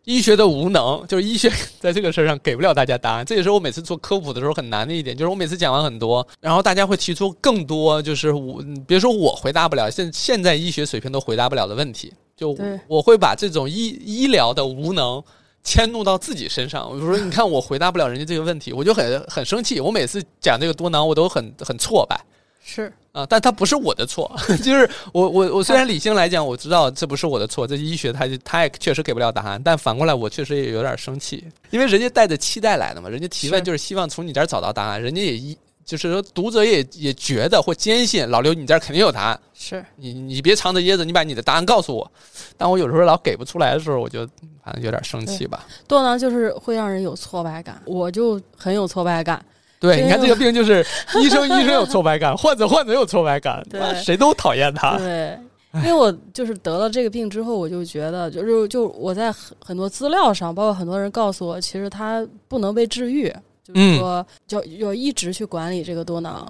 [0.06, 3.26] 医学的无能，就是医学在这个事儿上给不了大家答案。
[3.26, 12.14] 这也是我每次做科普的时候很难的一点，就是我每次讲完很多，然后大家会提出更多，就是我别说我回答不了，现现在医学水平都回答不了的问题。
[12.36, 15.24] 就我会把这种医医疗的无能。
[15.64, 19.80] 迁怒到自己身上，我说你看我回答不了人家这个问题，我就很很生气。
[19.80, 22.20] 我每次讲这个多囊，我都很很挫败。
[22.64, 24.32] 是啊，但它不是我的错，
[24.64, 42.10] 就是我我我虽然理性来讲，我知道这不是我的错，这医学它就它也确实给不了答案，但反过来我确实也有点生气，因为人家带着期待来的嘛，人家提问就是希望从你这儿找到答案，人家也一就是说读者也也觉得或坚信老刘你这儿肯定有答案，是，你你别藏着掖着，你把你的答案告诉我，
[42.56, 44.26] 但我有时候老给不出来的时候，我就
[44.64, 45.66] 反正有点生气吧。
[45.88, 49.44] 多囊就是会让人有挫败感，我就很有挫败感。
[49.82, 50.86] 对，你看这个病就是
[51.20, 54.96] 医生医生有挫败感，患者患者有挫败感，对谁都讨厌他。
[54.98, 55.36] 对，
[55.74, 63.28] 因为我就是得了这个病之后，我就觉得，就是就我在很很多资料上，包括很多人告诉我，其实它不能被治愈，
[63.64, 66.48] 就是嗯说就要一直去管理这个多囊。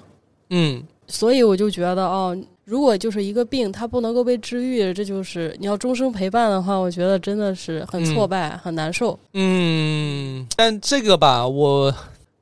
[0.50, 9.18] 嗯所以我就觉得哦，如果就是一个病，它不能够被治愈，这就是你要终生陪伴的话，我觉得真的是很挫败，很难受。
[9.34, 11.94] 嗯，但这个吧，我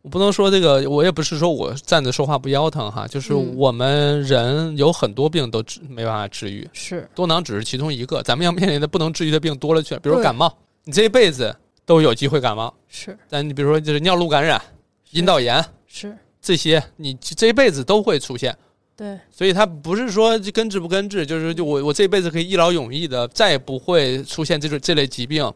[0.09, 10.51] 我不能说这个，我也不是说我站着说话不腰疼哈，就是嗯我们人有很多病都治没办法治愈，是，多囊只是其中一个，咱们要面临的不能治愈的病多了去了，比如对感冒，
[10.83, 14.59] 你这一辈子都有机会感冒，是，但你比如说就是尿路感染、
[15.11, 18.57] 阴道炎是，这些，你这一辈子都会出现。
[18.97, 25.53] 对，所以它不是说根治不根治，就是就我我这辈子可以一劳永逸的，再也不会出现这种这类疾病。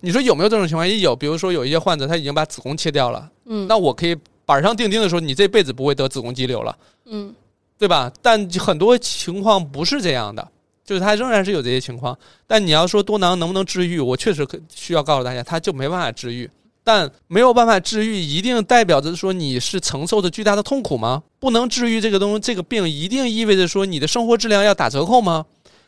[0.00, 0.86] 你说有没有这种情况？
[0.86, 6.76] 也有，比如说有一些患者他已经把子宫切掉了，嗯，那我可以板上钉钉的说，你这辈子不会得子宫肌瘤了，
[7.06, 7.34] 嗯，
[7.78, 8.10] 对吧？
[8.22, 10.46] 但很多情况不是这样的，
[10.84, 12.16] 就是它仍然是有这些情况。
[12.46, 16.50] 但你要说多囊能不能治愈，我确实可需要告诉大家，它就没办法治愈。
[16.82, 21.22] 但没有办法治愈，一定代表着说你是承受着巨大的痛苦吗？
[21.38, 25.46] 不能治愈这个东这个病，一定意味着说你的生活质量要打折扣吗？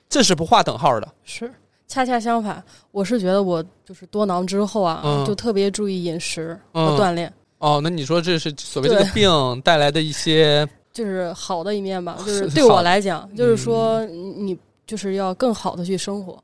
[0.09, 1.09] 这是不划等号的。
[1.25, 1.53] 是。
[1.89, 12.17] 恰恰相反，我是觉得我就是多囊之后啊，嗯就特别注意饮食和嗯锻炼，哦，那你说这是所谓这个病带来的一些 就是好的一面吧。
[12.19, 14.19] 就是是 对我来讲，就是说你
[14.53, 16.39] 你就是要更好的去生活。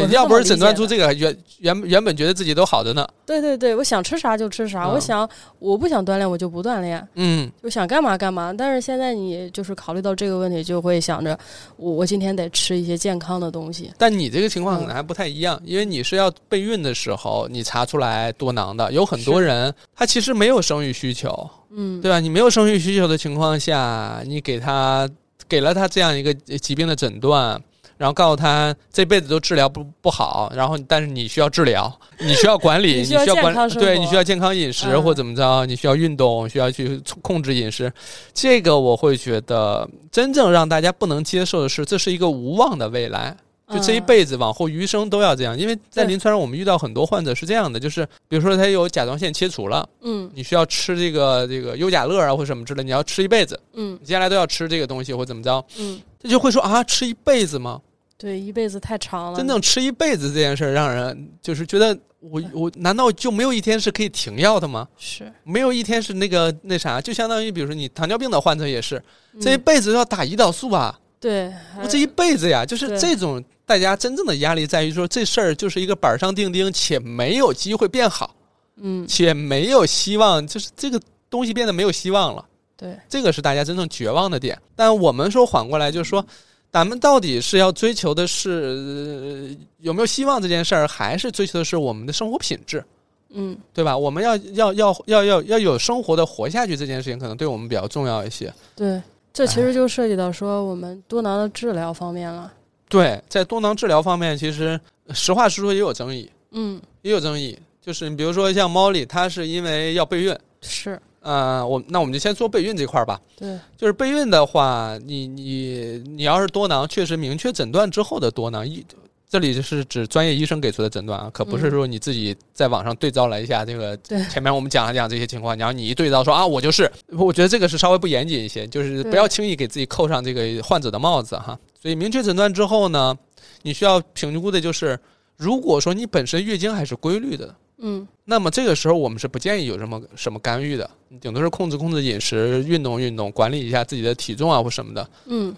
[0.00, 3.06] 对要不是诊断出这个，原原原本觉得自己都好着呢。
[3.26, 5.28] 对对对，我想吃啥就吃啥，嗯我想
[5.58, 8.52] 我不想锻炼我就不锻炼，嗯，我想干嘛干嘛。
[8.52, 11.38] 但是现在你就是考虑到这个问题，就会想着
[11.76, 13.92] 我我今天得吃一些健康的东西。
[13.98, 22.20] 但你这个情况可嗯能还不太一样，因为你是要备孕的时候你查出来多囊的，有很多人他其实没有生育需求，嗯，对吧？
[22.20, 25.08] 你没有生育需求的情况下，你给他
[25.48, 27.60] 给了他这样一个疾病的诊断。
[28.02, 33.86] 然后告诉他这辈子都治疗不不好，然后但是你需要治疗，你需要管理， 你需要管健康生活。
[33.86, 35.00] 对你需要健康饮食、嗯。
[35.00, 37.92] 或怎么着，你需要运动，需要去控制饮食。
[38.34, 43.36] 这个我会觉得真正让大家不能接受的是，这是一个无望的未来。
[43.72, 50.28] 就这一嗯辈子往后余生都要这样，因为在临床上我们遇到很多患者是这样的，就是比如说他有甲状腺切除了，嗯。
[50.34, 53.96] 你需要吃这个这个优甲乐啊或什么之类，你要吃一辈子，嗯。
[54.00, 57.80] 你接下来都要吃这个东西或怎么着，嗯，他就会说啊，吃一辈子吗？
[58.22, 59.36] 对，一辈子太长了。
[59.36, 64.86] 真正吃一辈子这件事儿，让人就是觉得我我难道就没有一天是可以停药的吗？
[64.96, 69.02] 是没有一天是那个那啥，就相当于比如说你糖尿病的患者也是，
[69.40, 78.32] 这一嗯辈子要打胰岛素啊，对，我这一辈子呀，就是这种大家真正的压力在于说这事儿就是一个板上钉钉，且没有机会变好，
[78.76, 82.44] 嗯且没有希望，就是这个东西变得没有希望了。
[82.76, 84.56] 对这个是大家真正绝望的点。
[84.76, 86.24] 但我们说缓过来，就是说，
[86.72, 92.82] 咱们到底是要追求的是、呃有没有希望这件事儿，还是追求的是我们的生活品质，
[93.30, 93.96] 嗯对吧？
[93.96, 98.52] 我们要要要要要要有生活的活下去这件事情，可能对我们比较重要一些。
[98.74, 102.52] 对，这其实就涉及到说我们多囊的治疗方面了。
[102.88, 104.80] 对，在多囊治疗方面，其实
[105.10, 107.58] 实话实说也有争议，嗯，也有争议。
[107.84, 113.20] 就是你比如说像猫莉，她是因为要备孕，是呃，我那我们就先说备孕这块儿吧。
[113.36, 118.84] 对，就是备孕的话，你你你要是多囊，确实明确诊断之后的多囊，一
[119.30, 123.96] 这里就是指专业医生给出的诊断啊，可不是说你自己在网上对照了一下这个。
[123.98, 131.58] 对前面我们讲了讲这些情况，然后你一对照说啊，我就是，我觉得这个是稍微不严谨一些，就是不要轻易给自己扣上这个患者的帽子哈。
[131.80, 133.16] 所以明确诊断之后呢，
[133.62, 135.00] 你需要评估的就是，
[135.38, 137.54] 如果说你本身月经还是规律的，
[137.84, 145.10] 嗯那么这个时候我们是不建议有什么什么干预的，你顶多是控制控制饮食、运动运动，管理一下自己的体重啊或什么的。
[145.26, 145.54] 嗯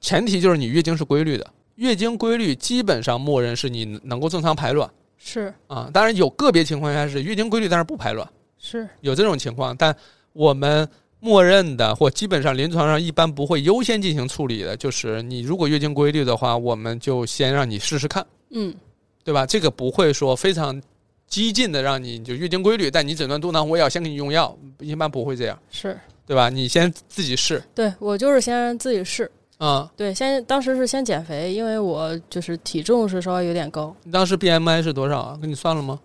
[0.00, 5.88] 前提就是你月经是规律的，月经规律基本上默认是你能够正常排卵是啊。
[5.92, 8.28] 当然有个别情况下是月经规律但是不排卵，
[8.58, 9.94] 是有这种情况，但
[10.32, 10.88] 我们
[11.20, 18.26] 默认的或基本上临床上一般不会优先进行处理的，就是你如果月经规律的话，我们就先让你试试看。
[18.50, 18.74] 嗯
[19.22, 19.44] 对吧？
[19.44, 20.80] 这个不会说非常
[21.30, 26.50] 激进的让你就月经规律，但你诊断多囊，我也要先给你用药，一般不会这样，是，对吧？
[26.50, 29.30] 你先自己试，对我就是先自己试。
[29.58, 35.38] 啊、对，先当时是先减肥，因为我就是体重是稍微有点高，你当时 BMI 是多少啊？
[35.40, 36.00] 给你算了吗？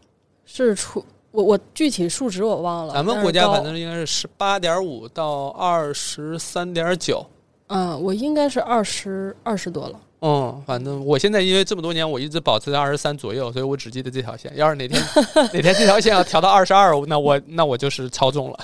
[0.45, 2.93] 是出我我具体数值我忘了。
[2.93, 7.25] 咱们国家反正应该是十八点五到二十三点九。
[7.67, 9.99] 嗯，我应该是二十二十多了。
[10.21, 14.51] 嗯，反正我现在因为这么多年，我一直保持在二十三左右，所以我只记得这条线。
[14.55, 15.01] 要是哪天
[15.35, 18.59] 哪天这条线要调到二十二，那我那我就是超重了。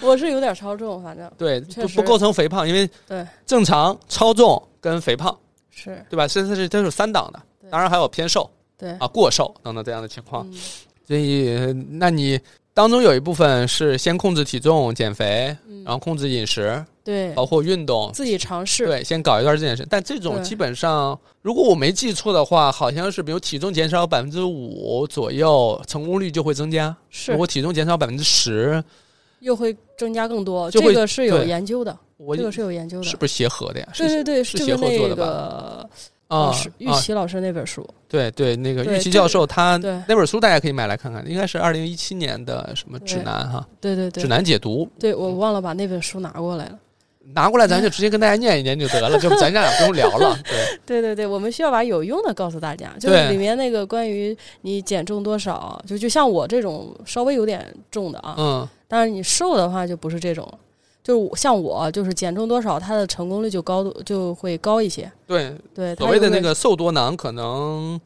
[0.00, 5.36] 我是有点超重，反正对，不不构成肥胖，因为对正常、超重跟肥胖，
[5.70, 6.26] 是对吧？
[6.26, 8.48] 这它是都是三档的，当然还有偏瘦。
[8.78, 10.46] 对啊、过瘦等等这样的情况。
[10.50, 10.54] 嗯
[11.08, 11.54] 所以，
[11.88, 12.36] 那你
[12.76, 15.82] 当中有一部分是先控制体重、减肥，嗯。
[15.82, 18.10] 然后控制饮食，对，包括运动。
[18.12, 27.32] 自己尝试，对，先搞一段这件事，但这种基本上，如果我没记错的话，好像是比如体重减少百分之五左右，成功率就会增加；是。
[27.32, 28.84] 如果体重减少百分之十，
[29.40, 33.04] 又会增加更多，这个是有研究的，我这个是有研究的。
[33.04, 33.16] 是。
[33.16, 33.88] 不是协和的呀？
[33.94, 35.24] 是对对对，是协和做的吧？
[35.24, 35.90] 个
[36.28, 39.76] 啊玉啊，琪老师那本书，对对，那个玉琪教授他
[40.08, 44.22] 那本书大家可以买来看看，应该是二零一七年的什么指南哈，对对对。
[44.22, 46.78] 指，南解读，对我忘了把那本书拿过来了。
[47.34, 50.38] 拿过来咱就直接跟大家念一念就得了， 就咱俩不用聊了。
[50.46, 60.58] 对，对对对，我们需要把有用的告诉大家，就是里面那个关于你减重多少，就就像我这种稍微有点重的啊，嗯，但是你瘦的话就不是这种了。
[61.06, 65.08] 就是我像我，就是减重多少，它的成功率就高就会高一些。
[65.24, 68.00] 对，对，所谓的那个瘦多囊可能。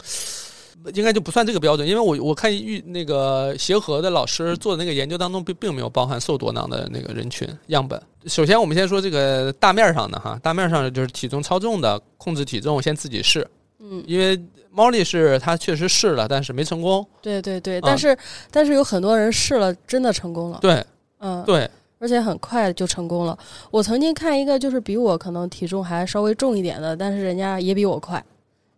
[0.95, 8.01] 应该就不算这个标准，因为我我看玉那个协和的老师做的那个研究当中，并并没有包含瘦多囊的那个人群样本。
[8.25, 13.47] 首先，我们先说这个大面上的哈，大面上就是体重超重的，控制体重先自己试，
[13.79, 17.07] 嗯，因为猫力是他确实试了，但是没成功。
[17.21, 18.17] 对对对，啊但是、
[18.51, 20.61] 但是有很多人试了，真的成功了。
[20.63, 20.83] 对
[21.19, 23.39] 嗯，对，而且很快就成功了。
[23.71, 28.25] 我曾经看一个，就是比我可能体重还稍微重一点的，但是人家也比我快。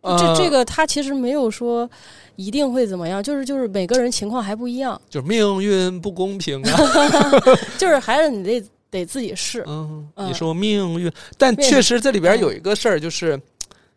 [0.03, 1.89] 这呃这个他其实没有说
[2.35, 6.81] 一定会怎么样，就是就是每个人情况还不一样，就是命运不公平啊。
[7.79, 9.63] 就是还是你得得自己试。
[9.69, 11.09] 嗯，嗯你说命运，
[11.39, 13.41] 但确实这里边有一个事儿，就是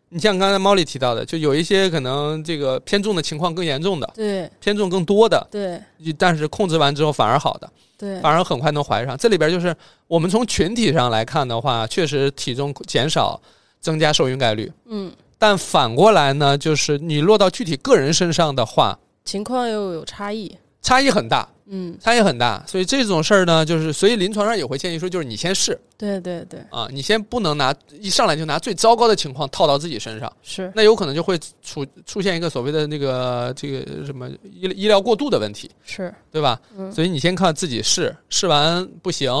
[0.08, 5.80] 你像刚才猫里提到的，就有一些可能这个偏重的情况更严重的，对偏重更多的，对
[6.16, 9.16] 但是控制完之后反而好的，对反而很快能怀上。
[9.18, 9.74] 这里边就是
[10.06, 13.40] 我们从群体上来看的话，确实体重减少
[13.80, 20.56] 增加受孕概率，嗯，但反过来呢，就是你落到具体个人身上的话，情况又有差异。
[20.80, 21.48] 差异很大。
[21.68, 25.78] 嗯，差异很大，所以这种事儿呢，就是所以临床上也会建议说，就是你先试。
[25.98, 30.70] 对对对，啊，你先不能拿一上来就拿最糟糕的情况套到自己身上，是。
[30.76, 36.60] 那有可能就会出出现一个所谓的那个这个什么医医疗过度的问题，是，对吧？
[36.76, 36.92] 嗯。
[36.92, 39.32] 所以你先看自己试，试完不行，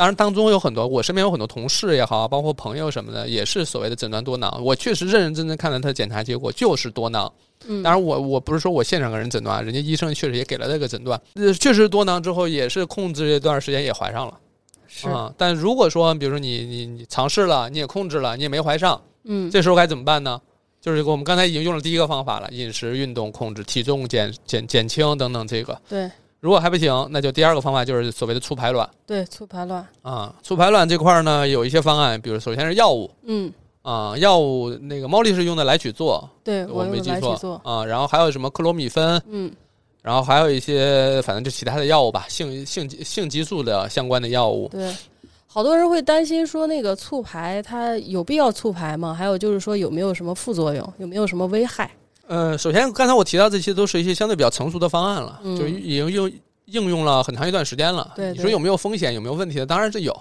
[0.00, 7.30] 当然当中有很多，我身边有很多同事也好，包括朋友什么的，也是所谓的诊断多囊，我确实认认真真看了他的检查结果，就是多囊。
[7.66, 14.32] 嗯，当然我我不是说我现场给人诊断，人家医生确实也给了这个诊断，呃，确实多囊之后也是控制这段时间也怀上了
[14.88, 15.30] 是，啊。
[15.36, 20.40] 但如果说比如说你你你尝试了，你也控制了，你也没怀上，嗯，这时候该怎么办呢？
[20.80, 25.46] 就是我们刚才已经用了第一个方法了，饮食、运动控制、体重减减减轻等等。
[25.46, 26.10] 这个对
[26.40, 30.34] 如果还不行，那就第二个方法就是所谓的促排卵对，促排卵，啊。
[30.42, 37.84] 促排卵这块儿呢，有一些方案，比如首先是药物嗯，啊，药物那个猫力是用的来曲唑，对我没记错，啊。
[37.84, 39.52] 然后还有什么克罗米芬，嗯，
[40.02, 44.68] 然后还有一些反正就其他的药物吧，性性激性激素的相关的药物。
[44.68, 44.94] 对。
[45.52, 49.12] 好多人会担心说那个促排它有必要促排吗？
[49.12, 51.90] 还有就是说有没有什么副作用，有没有什么危害？
[52.30, 56.30] 呃，首先刚才我提到这些都是一些相对比较成熟的方案了，嗯就已经用
[56.66, 58.12] 应用了很长一段时间了。
[58.14, 59.66] 对对你说有没有风险，有没有问题的？
[59.66, 60.16] 当然是有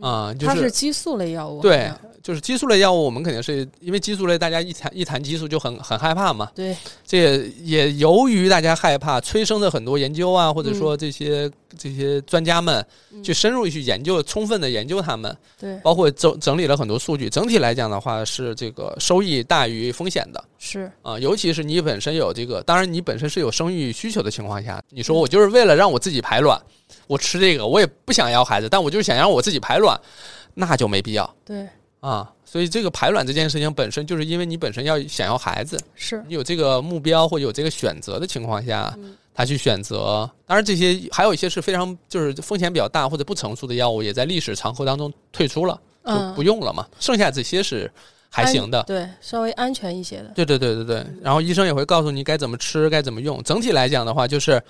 [0.00, 1.90] 啊，就它是激素类药物，对
[2.22, 6.50] 就是激素类药物，我们肯定是因为激素类，大家一谈一谈激素就很很害怕嘛。
[6.54, 17.30] 对，这也也由于大家害怕，催生的很多研究啊，或者说这些、这些专家们嗯去深入去研究，充分的研究他们，对包括整整理了很多数据。
[17.30, 26.60] 整体来讲的话，是这个收益大于风险的是，啊、尤其是你本身有这个，当然你本身是有生育需求的情况下，你说我就是为了让我自己排卵，
[27.10, 30.00] 我吃这个，我也不想要孩子，但我就是想让我自己排卵，
[30.54, 31.34] 那就没必要。
[31.44, 31.68] 对，
[31.98, 40.30] 啊，所以这个排卵这件事情本身就是因为你本身要想要孩子，是，你有这个目标或者有这个选择的情况下，嗯他去选择。
[40.46, 46.86] 当然，这些还有一些是非常就是风险比较大或者不成熟的药物，也在历史长河当中退出了，就嗯不，用了嘛。
[46.98, 47.90] 剩下这些是
[48.28, 48.82] 还行的。
[48.82, 53.42] 对，稍微安全一些的，对对对对对，然后医生也会告诉你该怎么吃，该怎么用。
[53.42, 54.62] 整体来讲的话，就是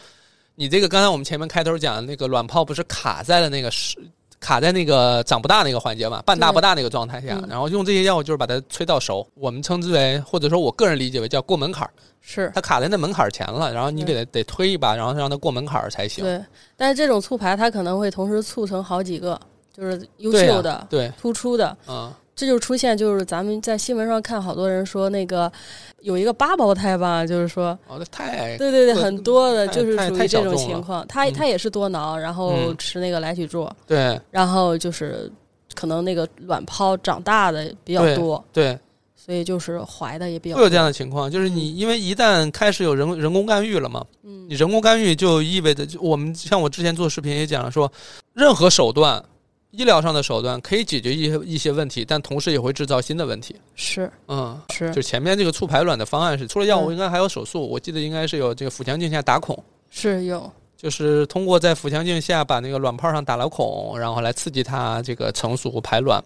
[0.54, 3.96] 你这个刚才我们前面开头讲的那个卵泡不是卡在了那个是
[4.38, 16.24] 卡在那个长不大那个环节嘛，半大不大那个状态下嗯，然后用这些药物就是把它催到熟，我们称之为或者说我个人理解为叫过门槛儿，是它卡在那门槛儿前了，然后你给它得推一把，然后让它过门槛儿才行。
[16.24, 16.42] 对。
[16.74, 19.38] 但是这种促排，它可能会同时促成好几个，
[19.74, 22.10] 就是优秀的、对，突出的，嗯，
[22.40, 25.52] 这就出现就是咱们在新闻上看好多人说那个
[26.00, 31.06] 有一个八胞胎吧，就是说哦，太对对对，很多的就是属于这种情况。
[31.06, 35.30] 他嗯他也是多囊，然后嗯吃那个来曲唑，对然后就是
[35.74, 38.78] 可能那个卵泡长大的比较多，对
[39.14, 47.92] 所以就是怀的也比较会有这样的情况，就是你因为一旦开始有人人工干预了嘛，嗯你人工干预就意味着，就我们像我之前做视频也讲了说，
[48.32, 49.22] 任何手段，
[49.70, 53.54] 医疗上的手段可以解决一些一些问题，但同时也会制造新的问题。
[53.74, 57.64] 是嗯，是就前面这个促排卵的方案是，除了药物，嗯应该还有手术。
[57.64, 59.56] 我记得应该是有这个腹腔镜下打孔，
[59.90, 66.22] 是有就是通过在腹腔镜下把那个卵泡上打了孔，然后来刺激它这个成熟排卵。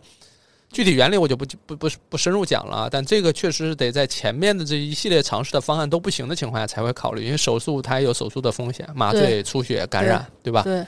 [0.72, 10.62] 具体原理我就不不不不深入讲了啊，但这个确实是得在前面的这一系列尝试的方案都不行的情况下才会考虑，因为手术它也有手术的风险，麻醉、出血、感染，对吧？
[10.62, 10.84] 对。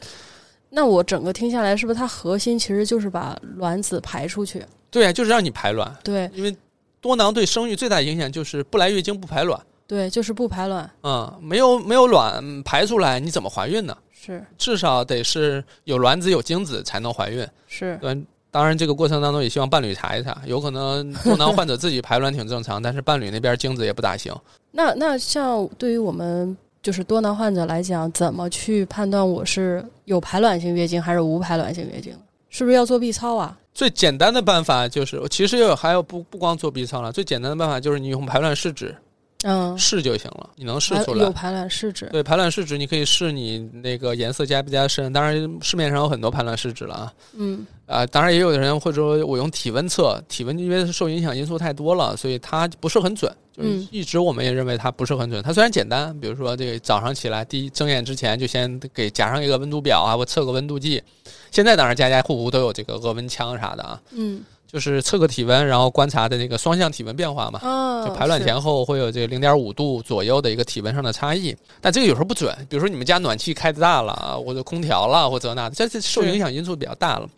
[0.76, 4.62] 那我整个听下来，是不是它核心其实就是把卵子排出去？
[4.90, 6.54] 对啊，就是让你排卵，对因为
[7.00, 13.96] 多囊对生育最大的影响就是不来月经不排卵，对，就是不排卵，嗯，没有没有卵排出来，你怎么怀孕呢？
[14.12, 17.46] 是至少得是有卵子有精子才能怀孕。
[17.66, 18.14] 是对，
[18.50, 24.30] 当然这个过程当中也希望伴侣查一查，有可能多囊患者自己排卵挺正常， 但是伴侣那边精子也不大行。
[24.72, 26.54] 那那像对于我们
[26.86, 32.14] 就是多囊患者来讲，怎么去判断我是有排卵性月经还是无排卵性月经？
[32.48, 33.58] 是不是要做 B 超啊？
[33.74, 38.94] 最简单的办法就是，其实有还有不不光做 B 超了，最简单的办法就是你用排卵试纸
[39.42, 41.24] 嗯，试就行了，你能试出来。
[41.24, 45.12] 有排卵试纸，对排卵试纸，你可以试你那个颜色加不加深。
[45.12, 47.12] 当然，市面上有很多排卵试纸了啊。
[47.36, 53.32] 嗯啊、当然也有的人会说我用体温测，体温因为受影响因素太多了，所以它不是很准。
[53.52, 55.42] 就是嗯一直我们也认为它不是很准。
[55.42, 61.02] 它虽然简单，比如说这个早上起来第一睁眼之前就先给夹上一个温度表啊，我测个温度计。
[61.50, 67.60] 现在当然家家户户都有这个额温枪啥的啊，嗯就是测个体温，然后观察的那个双向体温变化嘛。
[67.60, 72.54] 啊，就排卵前后会有这个零点五度左右的一个体温上的差异，但这个有时候不准。
[72.68, 77.28] 比如说你们家暖气开的大了啊，或者空调了，或者那的，这这受影响因素比较大了，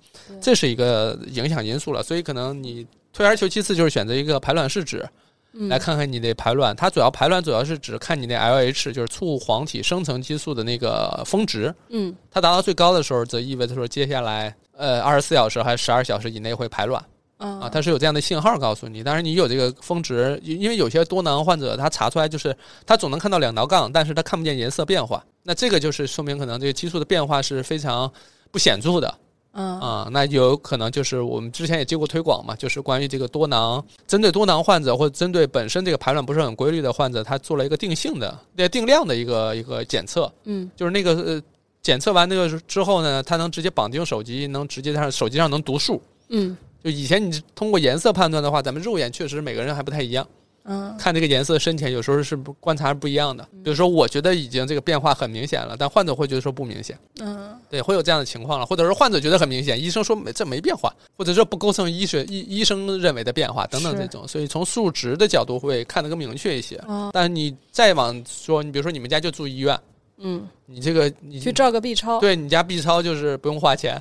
[0.40, 2.02] 这是一个影响因素了。
[2.02, 5.06] 所以可能你退而求其次，就是选择一个排卵试纸
[5.52, 6.74] 嗯来看看你的排卵。
[6.76, 17.02] 它主要排卵主要是指看你的 LH，就是促黄体生成激素的那个峰值，嗯它达到最高的时候，则意味着说接下来呃二十四小时还是十二小时以内会排卵。
[17.38, 19.02] 啊，啊它是有这样的信号告诉你。
[19.02, 25.24] 当然，你有这个峰值，因因为有些多囊患者他查出来就是他总能看到两道杠，但是他看不见颜色变化。
[25.42, 28.12] 那这个就是说明可能这个激素的变化是非常
[28.50, 29.14] 不显著的
[29.52, 30.08] 嗯啊。
[30.10, 41.42] 那有可能就是我们之前也接过推广嘛，就是关于这个多囊，针对多囊患者或者针对本身这个排卵不是很规律的患者，他做了一个定性的、那定量的一个一个检测，嗯就是那个呃。
[41.80, 50.26] 检测完那个之后呢，它能直接绑定手机，能直接在手机上能读数，嗯就以前你通过颜色判断的话，咱们肉眼确实每个人还不太一样，
[50.64, 50.96] 嗯。
[50.98, 53.42] 看这个颜色深浅有时候是不观察是不一样的。
[53.64, 57.48] 比如说，我觉得已经这个变化很明显了，但患者会觉得说不明显，嗯。
[57.70, 66.76] 对，会有这样的情况了，或者说患者觉得很明显，医生说没这没变化，或者说不构成医学医医生认为的变化等等这种，所以从数值的角度会看得更明确一些。
[66.86, 69.78] 啊但你再往说，你比如说你们家就住医院，
[70.16, 74.00] 嗯，你这个你去照个 B 超，对你家 B 超就是不用花钱。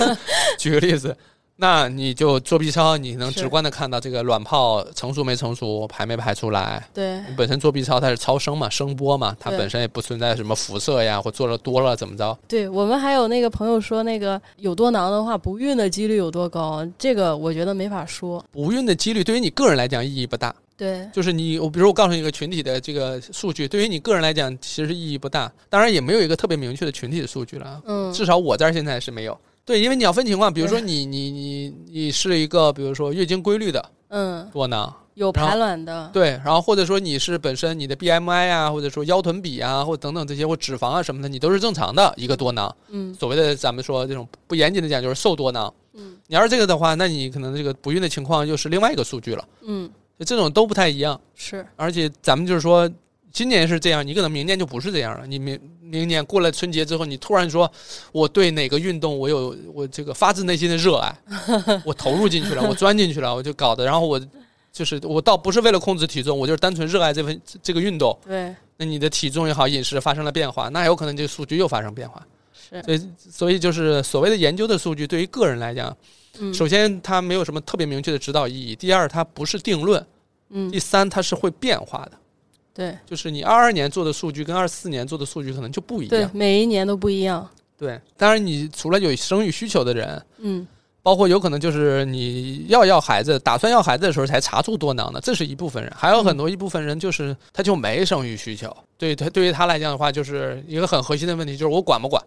[0.58, 1.14] 举个例子，
[1.62, 6.84] 那你就做 B 超，你能直观的看到这个卵泡成熟没成熟，排没排出来。
[6.92, 12.36] 对你本身做 B 超它是超声嘛，声波嘛，它本身也不存在什么辐射呀，或做了多了怎么着。
[12.48, 16.84] 对，我们还有那个朋友说，那个有多囊的话，不孕的几率有多高？
[16.98, 18.44] 这个我觉得没法说。
[18.50, 25.52] 不孕的几率对于你个人来讲意义不大，对，就是你，我比如我告诉你一个群体的这个数据，对于你个人来讲其实意义不大。
[25.70, 29.38] 当然也没有一个特别明确的群体的数据了，嗯，至少我这儿现在是没有。
[29.64, 42.74] 对，因为你要分情况，比如说你你你你是一个，比如说月经规律的嗯，多囊，有排卵的，对，然后或者说你是本身你的 BMI 啊，或者说腰臀比啊，或等等这些或脂肪啊什么的，你都是正常的一个多囊。
[42.88, 45.72] 嗯所谓的咱们说这种不严谨的讲就是瘦多囊。
[45.94, 49.44] 嗯你要是这个的话，那你可能这个不孕的情况又是另外一个数据了。
[49.62, 49.88] 嗯，
[50.26, 52.90] 这种都不太一样，是，而且咱们就是说。
[53.32, 55.26] 今年是这样，你可能明年就不是这样了。
[55.26, 57.70] 你明明年过了春节之后，你突然说
[58.12, 61.14] 我对哪个运动我有我这个发自内心的热爱，
[61.84, 64.20] 我投入进去了，我钻进去了，我就搞的，然后我
[64.72, 68.16] 就是我倒不是为了控制体重，我就是单纯热爱这份这个运动。
[68.24, 72.26] 对，那你的体重也好，饮食发生了变化，那有可能这个数据又发生变化。
[72.70, 75.94] 是，所以，所以就是所谓的研究的数据，对于个人来讲，
[76.38, 80.00] 嗯首先它没有什么特别明确的指导意义；第二，它不是定论；
[80.48, 82.12] 嗯第，三，它是会变化的。
[82.74, 87.48] 对就是你二二年做的数据跟二四年做的数据可能就不一对样。，每一年都不一样。
[87.76, 90.66] 对，当然你除了有生育需求的人，嗯
[91.02, 98.72] 包括有可能就是你要要孩子，打算要孩子的时候才查出多囊的，这是一部分人；还有很多一部分人就是他就没生育需求。
[98.96, 102.22] 对他对于他来讲的话，就是一个很核心的问题，就是我管不管？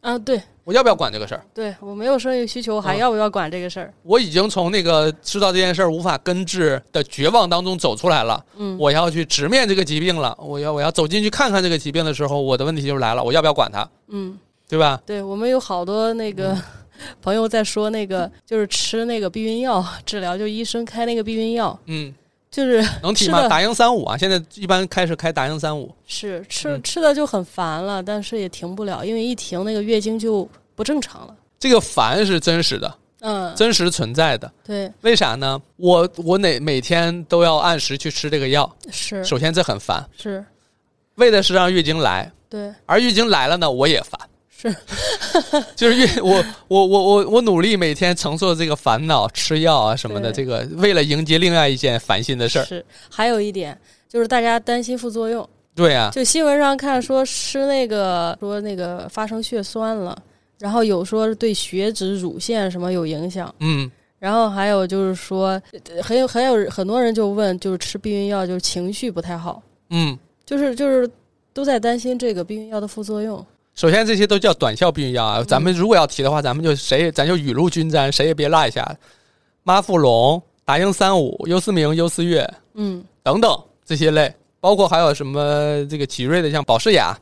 [0.00, 0.40] 啊，对。
[0.64, 1.44] 我要不要管这个事儿？
[1.52, 2.98] 对，我没有生育需求，我还嗯。
[2.98, 3.92] 要不要管这个事儿？
[4.02, 14.38] 我已经从那个知道这件事儿无法根治的绝望当中走出来了，嗯，我要去直面这个疾病了，我要我要走进去看看这个疾病的时候，我的问题就来了，我要不要管它，嗯，
[14.68, 15.00] 对吧？
[15.04, 16.62] 对，我们有好多那个嗯。
[17.22, 22.14] 朋友在说那个，就是吃那个避孕药治疗，就医生开那个避孕药，嗯，
[22.50, 23.38] 就是 能提吗？
[23.38, 31.36] 是的达英三五啊，现在一般开始开达英三五，是吃嗯吃的就很烦了，但是也停不了，因为一停那个月经就不正常了。
[31.58, 34.50] 这个烦是真实的，嗯，真实存在的。
[34.64, 35.60] 对，为啥呢？
[35.76, 40.44] 我我哪每天都要按时去吃这个药，是首先这很烦，是，
[41.16, 44.18] 为的是让月经来，对，而月经来了呢，我也烦。
[44.60, 44.76] 是，
[45.74, 52.64] 就是越我我我我我努力每天承受这个烦恼，吃药啊什么的，这个为了迎接另外一件烦心的事儿。
[52.64, 52.84] 是。
[53.08, 60.20] 还有一点就是大家担心副作用，对啊，就新闻上看说吃那个说那个发生血栓了，
[60.58, 71.08] 然后有说对血脂、乳腺什么有影响，嗯，然后还有就是说呃很有很有很多人就问，就是吃避孕药就是情绪不太好，嗯，就是就是
[71.54, 73.42] 都在担心这个避孕药的副作用。
[73.80, 75.42] 首先这些都叫短效避孕药啊。
[75.42, 78.94] 咱们如果要提的话，咱们就谁咱就雨露均沾，谁也别落下。
[79.62, 87.18] 妈富隆、达英三五、优思明、优思悦嗯等等这些类，包括还有什么这个奇瑞的，像保诗雅，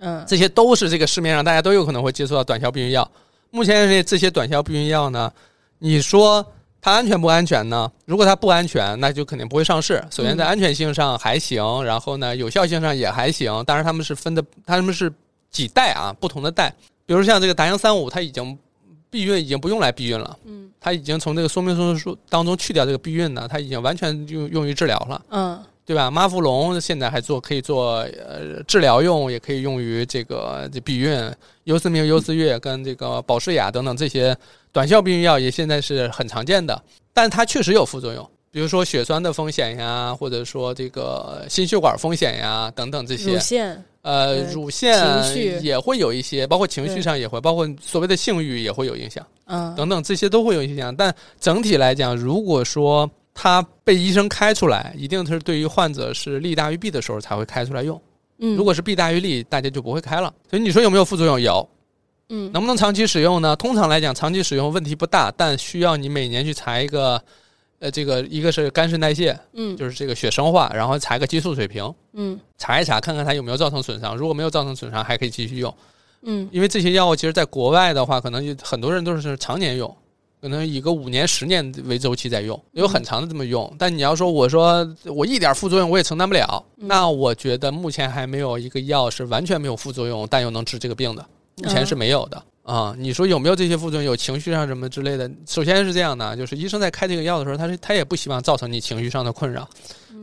[0.00, 3.10] 嗯这些都是这个市面上大家都有可能会接触到短效避孕药。
[3.50, 5.32] 目前这这些短效避孕药呢，
[5.78, 6.44] 你说
[6.82, 7.90] 它安全不安全呢？
[8.04, 10.04] 如果它不安全，那就肯定不会上市。
[10.10, 13.64] 首先在嗯安全性上还行，然后呢有效性上也还行。
[13.64, 15.10] 当然他们是分的，他们是
[15.56, 16.74] 几代啊，不同的代。
[17.06, 18.58] 比如像这个达英三五，它已经
[19.08, 25.22] 避孕已经不用来避孕了，嗯它已经从这个说明书当中去掉这个避孕呢，它已经完全用用于治疗了。
[25.30, 26.10] 嗯对吧？
[26.10, 27.98] 妈富隆现在还做可以做
[28.28, 31.32] 呃治疗用，也可以用于这个这避孕。
[31.62, 34.36] 优思明、优思悦跟这个保诗雅等等这些
[34.72, 36.82] 短效避孕药也现在是很常见的，
[37.14, 43.38] 但它确实有副作用，比如说血栓的风险呀，或者说这个心血管风险呀等等这乳些。
[43.38, 44.96] 腺呃，乳腺
[45.60, 49.26] 也会有一些，包括情绪上也会，包括所谓的性欲也会有影响。
[49.46, 50.94] 嗯等等，这些都会有影响。
[50.94, 58.00] 但整体来讲，如果说它被医生开出来，一定是对于患者是利大于弊的时候才会开出来用。
[58.38, 60.32] 嗯，如果是弊大于利，大家就不会开了。
[60.48, 61.40] 所以你说有没有副作用？
[61.40, 61.68] 有。
[62.28, 63.56] 嗯能不能长期使用呢？
[63.56, 67.20] 通常来讲，长期使用问题不大，但需要你每年去查一个，
[67.86, 74.16] 呃，这个一个是肝肾代谢，嗯就是这个血生化，然后查个激素水平，嗯查一查看看它有没有造成损伤。
[74.16, 75.72] 如果没有造成损伤，还可以继续用。
[76.22, 79.96] 嗯因为这些药物其实在国外的话，可能就很多人都是常年用，
[80.40, 83.72] 可能以个五年、十年为周期在用，有很长的这么用。
[83.78, 91.24] 但你要说我说我一点副作用我也承担不了，嗯那我觉得目前还没有一个药是完全没有副作用，但又能治这个病的，
[91.62, 92.42] 目前是没有的。
[92.66, 94.04] 啊，你说有没有这些副作用？
[94.04, 95.30] 有情绪上什么之类的？
[95.46, 99.68] 首先是这样的，就是医生在开这个药的时候，他是他也不希望造成你情绪上的困扰，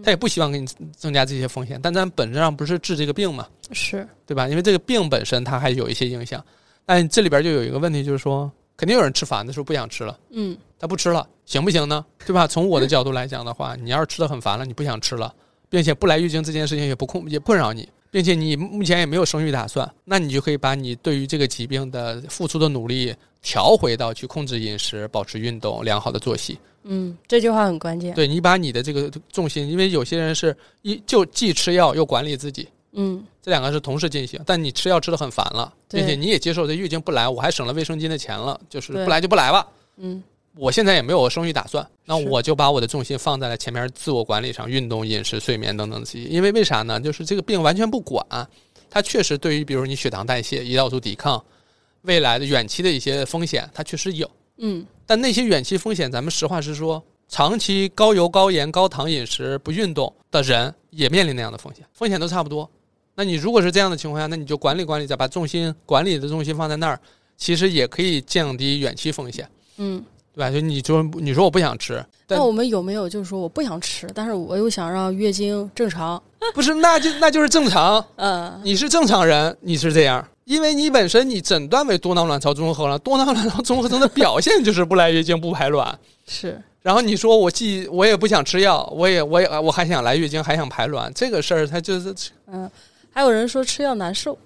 [0.03, 1.79] 他也不希望给你增加这些风险。
[1.81, 4.45] 但咱本质上不是治这个病嘛，是对吧？
[4.49, 6.43] 因为这个病本身它还有一些影响，
[6.85, 12.05] 但这里边就有一个问题，就是说，肯定有人吃烦的时候不想吃了，嗯他不吃了，行不行呢？
[12.25, 12.45] 对吧？
[12.45, 15.33] 从我的角度来讲的话，你要是吃的很烦了，你不想吃了，
[15.69, 23.11] 并且不来月经这件事情也不困也困扰你，并且你目前也没有生育打算，那你就可以把你对于这个疾病的付出的努力
[23.41, 26.59] 调回到去控制饮食、保持运动、良好的作息。
[26.83, 28.13] 嗯，这句话很关键。
[28.13, 39.67] 对你把你的这个重心，因为有些人是一就既吃药又管理自己，嗯这两个是同时进行，但你吃药吃的很烦了，并且你也接受这月经不来，我还省了卫生巾的钱了，就是不来就不来吧。
[39.97, 40.21] 嗯
[40.55, 46.25] 我现在也没有生育打算，那我就把我的重心放在了前面自我管理上，运动、饮食、睡眠等等这些。
[46.25, 46.99] 因为为啥呢？
[46.99, 48.23] 就是这个病完全不管，
[48.89, 51.43] 它确实对于比如你血糖代谢、胰岛素抵抗、
[52.03, 54.29] 未来的远期的一些风险，它确实有。
[54.57, 62.69] 嗯但那些远期风险，咱们实话实说，长期高油、高盐、高糖饮食不运动的人也面临那样的风险，风险都差不多。
[63.15, 66.99] 那你如果是这样的情况下，那你就管理管理，再把重心管理的重心放在那儿，
[67.35, 70.03] 其实也可以降低远期风险，嗯。
[70.33, 70.49] 对吧？
[70.49, 76.21] 就你就你说我不想吃，但那我们有没有就是说我不想吃，但是我又想让月经正常？
[76.53, 80.25] 不是那就那就是正常， 嗯你是正常人，你是这样。
[80.45, 92.13] 因为你本身你诊断为多囊卵巢综合了，多囊卵巢综合征的表现就是不来月经、不排卵， 是然后你说我既我也不想吃药，我也我也我还想来月经，还想排卵，这个事儿它就是
[92.47, 92.69] 嗯，
[93.13, 94.37] 还有人说吃药难受，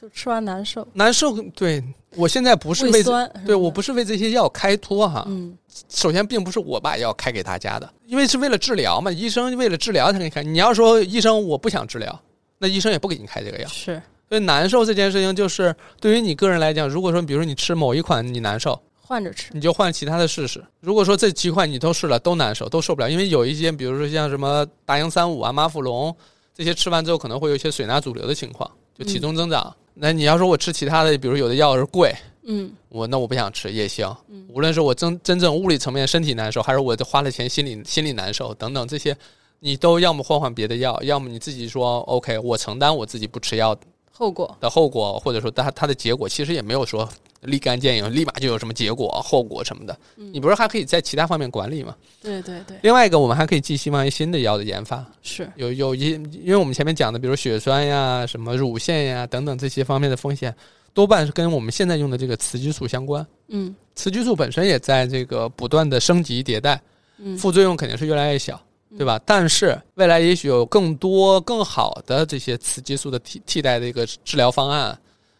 [0.00, 1.36] 就吃完难受，难受。
[1.54, 1.84] 对
[2.16, 3.02] 我现在不是为。
[3.46, 5.54] 对我不是是为这些药开脱哈，嗯
[5.90, 10.42] 首先并不是我把药开给大家的，因为是为了治疗嘛，医生为了治疗才给你开。
[10.42, 12.18] 你要说医生我不想治疗，
[12.56, 19.50] 那医生也不给你开这个药，是所以难受这件事情，就是对于你个人来讲，如果说比如说你吃某一款你难受，换着吃。
[19.52, 20.64] 你就换其他的试试。
[20.80, 26.14] 如果说这几款你都试了都难受，都受不了，因为有一些比如说像什么达英三五啊、马富隆
[26.54, 29.74] 这些吃完之后可能会有一些水钠阻流的情况，就体重增长。
[29.94, 34.12] 那你要说我吃其他的，比如有的药是贵，嗯我那我不想吃也行。
[34.28, 39.16] 嗯无论是我真真正物理层面身体难受，还是我花了钱心里心里难受等等这些，
[39.60, 43.76] 你都要么换换别的药，要么你自己说 OK，我承担我自己不吃药
[44.12, 44.56] 后果。
[44.60, 47.08] 的后果，或者说它它的结果其实也没有说
[47.44, 49.96] 立竿见影，立马就有什么结果后果什么的。
[50.16, 51.94] 嗯你不是还可以在其他方面管理吗？
[52.22, 56.10] 对对对，另外一个，我们还可以寄希望于新的药的研发，是有有一，
[56.42, 60.54] 因为我们前面讲的，比如血栓呀、什么乳腺呀等等这些方面的风险，
[60.92, 63.26] 多半是跟我们现在用的这个雌激素相关。
[63.48, 66.80] 嗯雌激素本身也在这个不断的升级迭代，
[67.18, 68.60] 嗯副作用肯定是越来越小，
[68.98, 69.20] 对吧？
[69.24, 74.98] 但是未来也许有更多更好的这些雌激素的替替代的一个治疗方案，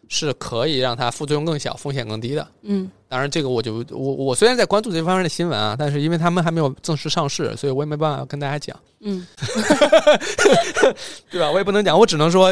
[0.08, 2.46] 是可以让它副作用更小、风险更低的。
[2.62, 9.24] 嗯当然，这个我就我我虽然在关注这方面的新闻啊，但是因为他们还没有正式上市，所以我也没办法跟大家讲，嗯
[11.30, 11.50] 对吧？
[11.50, 12.50] 我也不能讲，我只能说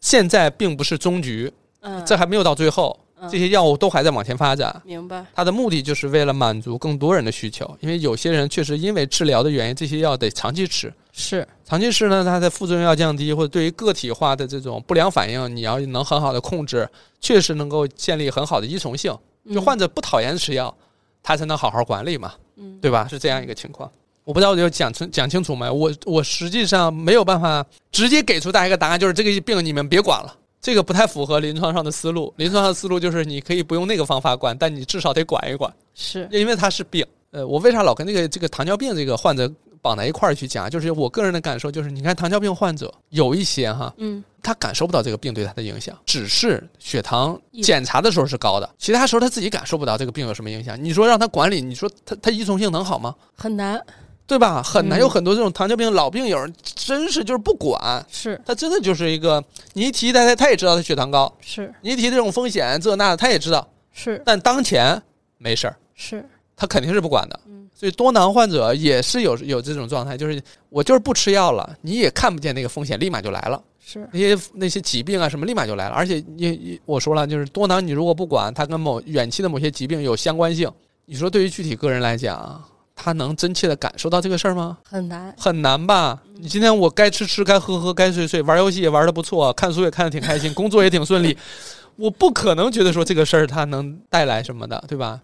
[0.00, 4.82] 现在并不是终局，嗯，这还没有到最后，嗯这些药物都还在往前发展。
[4.84, 5.24] 明白。
[5.34, 10.92] 它的目的就是为了满足更多人的需求，因为有些人确实因为治疗的原因，这些药得长期吃。
[11.12, 16.88] 是长期吃呢，它的副作用要降低，或者对于个体化的这种不良反应，你要能很好的控制，
[17.20, 19.16] 确实能够建立很好的依从性。
[19.52, 20.74] 就患者不讨厌吃药，
[21.22, 23.06] 他才能好好管理嘛，嗯对吧？
[23.08, 23.90] 是这样一个情况。
[24.24, 25.70] 我不知道我就讲清讲清楚没？
[25.70, 30.34] 我我实际上没有办法直接给出大家一个答案，就是这个病你们别管了。
[30.64, 32.32] 这个不太符合临床上的思路。
[32.38, 35.70] 临床上的思路就是你可以不用那个方法管，但你至少得管一管。
[35.94, 37.04] 是因为它是病。
[37.32, 39.46] 呃，我为啥老跟这个这个糖尿病这个患者
[39.82, 40.70] 绑在一块儿去讲？
[40.70, 50.82] 就是我个人的感受，就是你看糖尿病患者有一些哈，嗯他感受不到这个病对他的影响，只是血糖检查的时候是高的，其他时候他自己感受不到这个病有什么影响。
[50.82, 53.14] 你说让他管理，你说他他依从性能好吗？
[53.36, 53.78] 很难
[54.26, 54.62] 对吧？
[54.62, 54.98] 很难。
[54.98, 59.42] 嗯有很多这种糖尿病老病友，真是就是不管，是他真的就是一个
[59.74, 65.00] 你一提他，他他也知道他血糖高，是你一提这种风险这那的，他也知道，是但当前
[65.38, 66.24] 没事儿，是
[66.56, 67.40] 他肯定是不管的。
[67.46, 73.60] 嗯所以多囊患者也是有有这种状态，就是我就是不吃药了，你也看不见那个风险，立马就来了。
[73.84, 75.94] 是那些那些疾病啊什么，立马就来了。
[75.94, 80.70] 而且你你我说了，就是多囊，你如果不管它跟某远期的某些疾病有相关性，
[81.04, 82.62] 你说对于具体个人来讲，
[82.96, 84.78] 他能真切的感受到这个事儿吗？
[84.88, 86.22] 很难很难吧？
[86.38, 91.36] 你今天我该吃吃，该喝喝，该睡睡，玩游戏也玩的不错，看书也看的挺开心，工作也挺顺利，
[91.96, 95.20] 我不可能觉得说这个事儿它能带来什么的，对吧？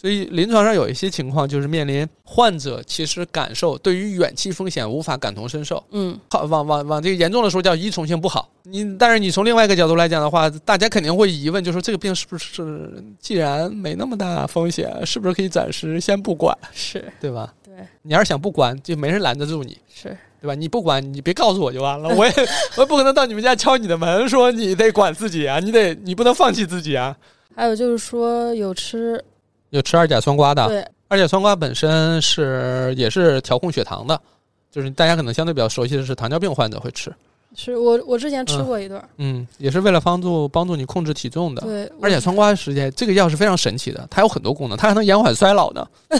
[0.00, 8.48] 所以临床上有一些情况就是面临患者其实感受对于远期风险无法感同身受，嗯好往往往这个严重的说叫依从性不好。
[8.62, 17.52] 你但是你从另外一个角度来讲的话，大家肯定会疑问，就说这个病是不是既然没那么大风险，是不是可以暂时先不管，是对吧？
[17.64, 19.76] 对你要是想不管，就没人拦得住你。
[19.92, 20.54] 是对吧？
[20.54, 22.08] 你不管，你别告诉我就完了。
[22.14, 22.32] 我也
[22.76, 27.16] 我也不可能到你们家敲你的门，说你得管自己啊，你得你不能放弃自己啊。
[27.56, 29.20] 还有就是说有吃
[29.70, 34.20] 有吃二甲酸瓜的，对二甲酸瓜本身是也是调控血糖的，
[34.70, 37.12] 就是大家可能相对比较熟悉的是糖尿病患者会吃，
[37.56, 41.62] 是我我之前吃嗯过一段儿，嗯，也是为了帮助帮助你控制体重的。
[41.62, 45.86] 对而且酸瓜实际这个药是非常神奇的，它有很多功能，它还能延缓衰老呢。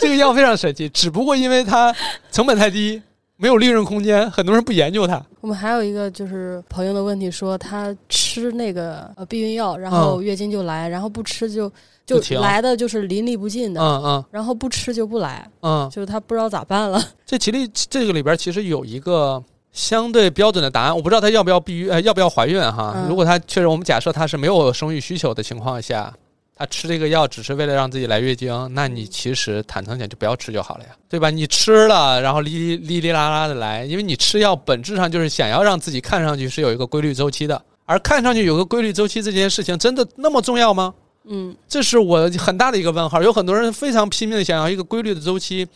[0.00, 1.94] 这个药非常神奇，只不过因为它
[2.30, 3.00] 成本太低，
[3.42, 5.20] 没有利润空间，很多人不研究它。
[5.40, 11.68] 我们还有一个就是朋友的问题，说他吃那个呃避孕药，然后月经就来，然后不吃就
[12.06, 17.02] 就来的就是淋漓不尽的，嗯嗯然后不吃就不来，嗯，就是他不知道咋办了。
[17.26, 22.92] 这其实这个里边其实有一个相对标准的答案，我不知道她要不要避孕，呃，要不要怀孕哈？
[22.94, 26.14] 嗯如果她确实，我们假设她是没有生育需求的情况下，
[26.62, 31.28] 她吃这个药只是为了让自己来月经，那你其实坦诚点就不要吃就好了呀，对吧？
[31.28, 40.94] 你吃了，然后哩哩哩啦啦的来，因为你吃药本质上就是想要让自己看上去是有一个规律周期的，而看上去有个规律周期这件事情真的那么重要吗？
[41.24, 43.20] 嗯这是我很大的一个问号。
[43.20, 45.66] 有很多人非常拼命的想要一个规律的周期，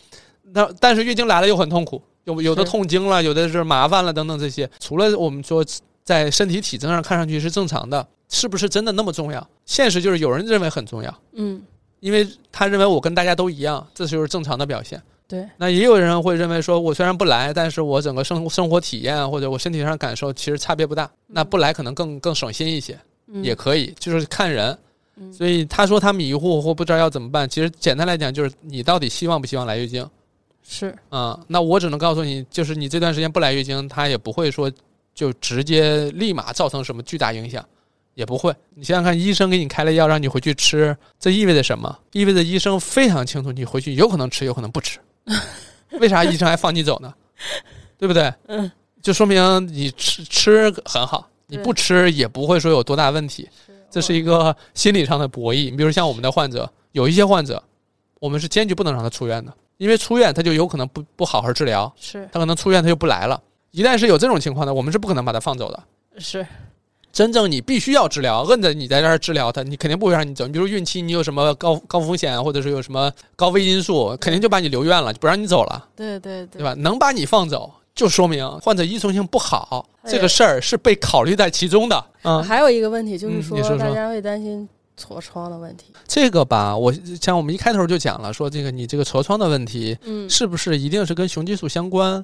[0.52, 4.70] 那但是月经来了又很痛苦，有有的痛经了，有的是麻烦了等等这些。
[4.78, 5.64] 除了我们说
[6.04, 9.48] 在身体体征上看上去是正常的，是不是真的那么重要？
[9.64, 11.62] 现实就是有人认为很重要，嗯，
[12.00, 15.00] 因为他认为我跟大家都一样，这就是正常的表现。
[15.28, 22.98] 对，那也有人会认为说，我虽然不来，但是我整个生生活体验或者我身体上感受其实差别不大，那不来可能更更省心一些。
[23.28, 24.76] 嗯也可以，就是看人。
[25.16, 30.08] 嗯所以他说他迷糊或不知道要怎么办，其实简单来讲就是你到底希望不希望来月经
[30.62, 34.70] 是啊、那我只能告诉你，就是你这段时间不来月经，他也不会说
[35.14, 37.64] 就直接立马造成什么巨大影响？
[38.16, 38.52] 也不会。
[38.74, 41.98] 你想想看，医生给你开了药，让你回去吃，这意味着什么？
[42.12, 44.98] 意味着医生非常清楚，你回去有可能吃，有可能不吃。
[46.00, 47.12] 为啥医生还放你走呢？
[47.98, 48.32] 对不对？
[48.48, 48.70] 嗯，
[49.02, 53.46] 就说明你吃吃很好，你不吃也不会说有多大问题。
[53.90, 55.70] 这是一个心理上的博弈。
[55.70, 57.62] 你比如像我们的患者，有一些患者，
[58.18, 63.40] 我们是坚决不能让他出院的，因为出院他就有可能不不好好治疗，是他可能出院他就不来了。
[63.72, 65.82] 一旦是有这种情况呢，我们是不可能把他放走的。
[66.18, 66.46] 是，
[67.16, 70.46] 真正你必须要治疗，摁着你在这儿治疗他，你肯定不会让你走。
[70.46, 76.74] 你比如孕期，你有什么高高风险，或者是有什么高危因素，肯定就把你留院了，就不让你走了，对对对对吧？
[76.74, 82.04] 能把你放走，就说明患者依从性不好，哎这个事儿是被考虑在其中的。
[82.20, 84.68] 嗯，还有一个问题就是说，嗯你说说大家会担心
[85.02, 85.86] 痤疮的问题。
[86.06, 92.22] 这个吧，我像我们一开头就讲了，说这个你这个痤疮的问题嗯是不是一定是跟雄激素相关？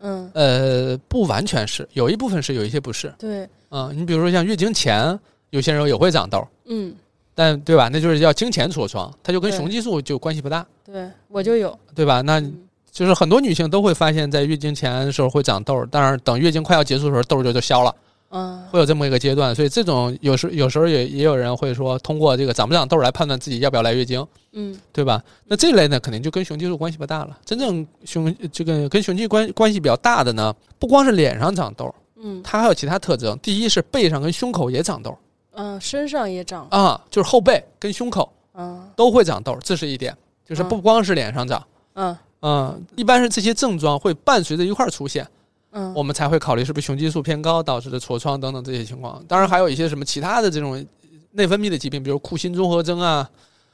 [0.00, 3.14] 嗯，呃，不完全是，有一部分是，有一些不是。
[3.16, 5.18] 对，嗯，你比如说像月经前，
[5.50, 6.94] 有些人也会长痘，嗯
[7.34, 7.88] 但对吧？
[7.92, 11.76] 那就是叫经前痤疮，它就跟雄激素就关系不大，对，我就有。
[11.92, 12.20] 对吧？
[12.20, 12.54] 那嗯
[12.92, 17.92] 就是很多女性都会发现，在月经前的时候会长痘，但是等月经快要结束的时候，痘就就消了，
[18.30, 19.52] 嗯会有这么一个阶段。
[19.52, 25.20] 所以这种有时有时候也也有人会说，通过这个长不长痘来判断自己要不要来月经，嗯对吧？
[25.48, 27.36] 那这类呢，肯定就跟雄激素关系不大了。
[27.44, 31.92] 真正雄这个跟雄激关关系比较大的呢，不光是脸上长痘，
[32.24, 33.38] 嗯它还有其他特征。
[33.38, 35.16] 第一是背上跟胸口也长痘
[35.52, 36.66] 嗯，身上也长。
[36.70, 40.16] 啊，就是后背跟胸口嗯都会长痘，这是一点。
[40.46, 41.64] 就是不光是脸上长，
[41.94, 45.26] 嗯嗯，一般是这些症状会伴随着一块儿出现，
[45.70, 49.24] 嗯，我们才会考虑是不是雄激素偏高导致的痤疮等等这些情况。
[49.26, 50.84] 当然还有一些什么其他的这种
[51.30, 53.26] 内分泌的疾病，比如库欣综合征啊、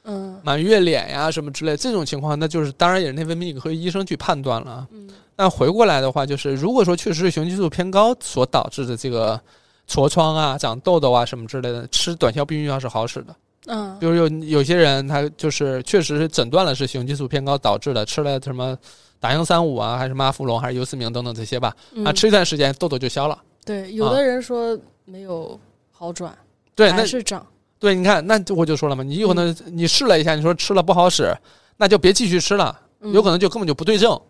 [0.05, 4.87] 嗯满月脸呀什么之类这种情况，那就是当然也是内分泌科医生去判断了啊。
[4.91, 5.09] 嗯
[5.41, 9.41] 那回过来的话，就是如果说确实是雄激素偏高所导致的这个
[9.89, 13.35] 痤疮啊、长痘痘啊什么之类的，吃短效避孕药是好使的。
[13.65, 18.77] 嗯比如有有些人他就是确实是诊断了是雄激素偏高导致的，吃了什么
[19.19, 23.35] 达英三五啊，还是妈富隆，还是优思明等等这些吧，嗯啊，吃一段时间痘痘就消了。
[23.65, 26.37] 对，有的人说没有好转，
[26.75, 27.43] 对，那还是长。
[27.79, 31.35] 对，你看，那我就说了嘛，你有可能你试了一下，你说吃了不好使，
[31.77, 34.21] 那就别继续吃了，嗯有可能就根本就不对症，嗯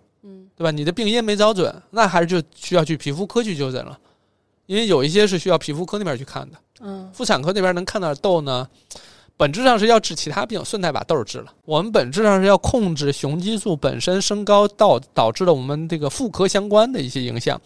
[0.56, 0.72] 对吧？
[0.72, 3.98] 你的病因没找准，那还是就需要去皮肤科去就诊了，
[4.66, 7.10] 因为有一些是需要皮肤科那边去看的，嗯。
[7.14, 8.68] 妇产科那边能看到痘呢，
[9.36, 11.52] 本质上是要治其他病，顺带把痘儿治了。
[11.66, 17.60] 我们本质上是要控制雄激素本身升高到导致了我们这个妇科相关的一些影响，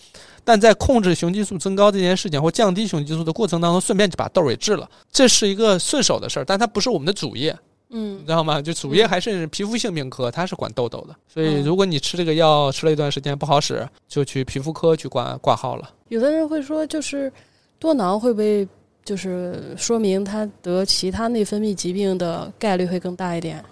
[0.46, 7.58] 但在控制雄激素增高这件事情或降低雄激素的过程当中，顺便就把痘儿给治了，这是一个顺手的事儿，但它不是我们的主业，
[7.98, 8.62] 嗯你知道吗？
[8.62, 11.16] 就主业还是皮肤性病科，它是管痘痘的。
[11.28, 15.90] 所以嗯如果你吃这个药吃了一段时间不好使，就去皮肤科去挂挂号了。
[16.10, 17.32] 有的人会说，就是
[17.80, 18.68] 多囊会不会
[19.06, 23.64] 就是说明他得其他内分泌疾病的概率会更大一点？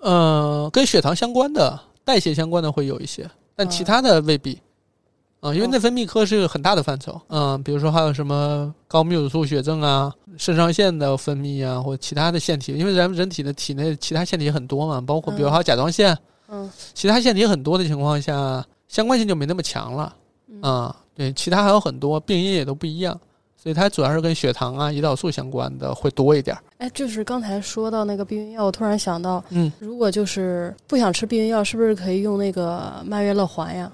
[0.00, 4.58] 呃，跟血糖相关的、代谢相关的会有一些，但其他的未必。
[5.44, 7.20] 啊、因为哦内分泌科是个很大的范畴。
[7.28, 16.16] 嗯、比如说还有什么高泌乳素血症啊、肾上腺的分泌啊，或其他的腺体，因为咱们人体的体内其他腺体很多嘛，包括比如嗯还有甲状腺，
[16.48, 20.14] 嗯其他腺体很多的情况下，相关性就没那么强了。
[20.48, 23.20] 嗯啊、对，其他还有很多病因也都不一样，
[23.54, 26.62] 所以它主要是跟血糖啊、胰岛素相关的会多一点儿。
[26.78, 33.92] 哎，就是刚才说到那个避孕药，我突然想到，嗯，如果就是不想吃避孕药，是不是可以用那个曼月乐环呀？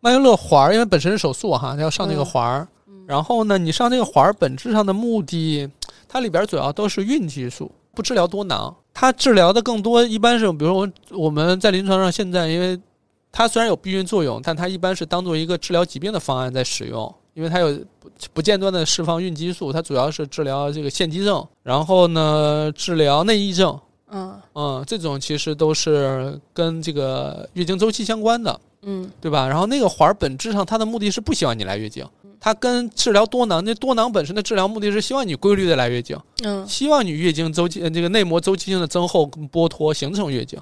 [0.00, 2.68] 曼月乐环儿，因为本身是手术哈，它要上那个嗯环儿。
[2.86, 5.66] 嗯然后呢，你上那个环儿本质上的目的，
[6.06, 8.74] 它里边主要都是孕激素，不治疗多囊。
[8.92, 12.78] 它治疗的更多一般是，比如我我们在临床上现在，因为
[13.32, 23.78] 它虽然有避孕作用，但它一般是当做一个治疗疾病的方案在使用，因为它有不不间断的释放孕激素，它主要是治疗这个腺肌症，然后呢治疗内异症，
[24.10, 28.60] 嗯嗯，这种其实都是跟这个月经周期相关的。
[28.82, 29.48] 嗯对吧？
[29.48, 40.56] 然后那个环儿本质上它的目的是不希望你来月经，它跟治疗多囊，那多囊本身的治疗目的是希望你规律的来月经，嗯，希望你月经周期呃这个内膜周期性的增厚跟剥脱形成月经。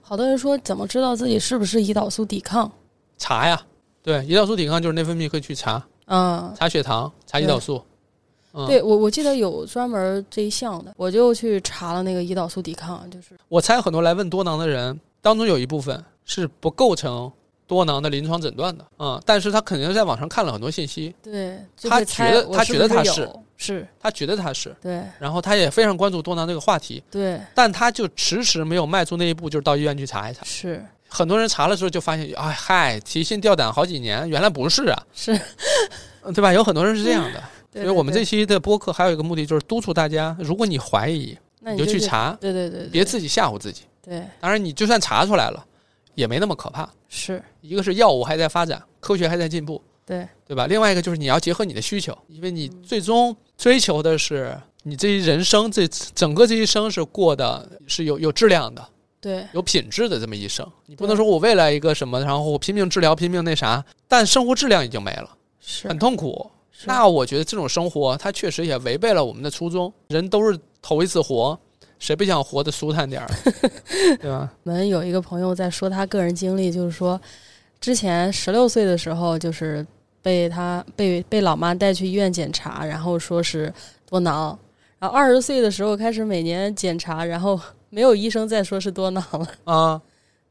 [0.00, 2.72] 好多人说怎么知道自己是不是胰岛素抵抗？
[3.18, 3.62] 查呀，
[4.02, 7.82] 对，胰岛素抵抗就是内分泌科去查，嗯，查血糖，查胰岛素。
[8.52, 17.30] 嗯，对我我记得有专门这一项的，我就去查了那个胰岛素抵抗，就是我猜很多来问多囊的人当中有一部分是不构成
[17.66, 30.42] 多囊的临床诊断的，嗯，但是他肯定是在网上看了很多信息，对，他觉得他觉得他是是，他觉得他是，对然后他也非常关注多囊这个话题，对但他就迟迟没有迈出那一步，就是到医院去查一查。
[30.44, 30.84] 是。
[31.14, 35.38] 很多人查了之后就发现，哎嗨，提心吊胆好几年，原来不是啊，是，
[36.34, 36.54] 对吧？
[36.54, 43.82] 有很多人是这样的， 对所以我们这期的播客还有一个目的就是督促大家，如果你怀疑，你那你，就去查，对对对，对别自己吓唬自己。
[44.02, 45.64] 对当然，你就算查出来了，
[46.14, 46.88] 也没那么可怕。
[47.08, 50.66] 是，一个是药物还在发展，科学还在进步，对对吧？
[50.66, 58.84] 另外一个就是你要结合你的需求，因为你最终追求的是你这一人生，这整个这一生是过的是有有质量的、
[59.20, 60.68] 对有品质的这么一生。
[60.86, 66.50] 你不能说我为了一个什么，然后我拼命治疗、拼命那啥，但生活质量已经没了，是很痛苦。
[66.82, 69.92] 是那我觉得这种生活，它确实也违背了我们的初衷。
[70.08, 71.58] 人都是头一次活，
[71.98, 73.28] 谁不想活得舒坦点儿，
[74.20, 74.52] 对吧？
[74.64, 77.20] 我们有一个朋友在说他个人经历，就是说，
[77.80, 79.86] 之前十六岁的时候，就是
[80.20, 83.72] 被他被被老妈带去医院检查，然后说是
[84.08, 84.58] 多囊，
[84.98, 87.58] 然后二十岁的时候开始每年检查，然后
[87.90, 89.48] 没有医生再说是多囊了。
[89.64, 90.02] 啊，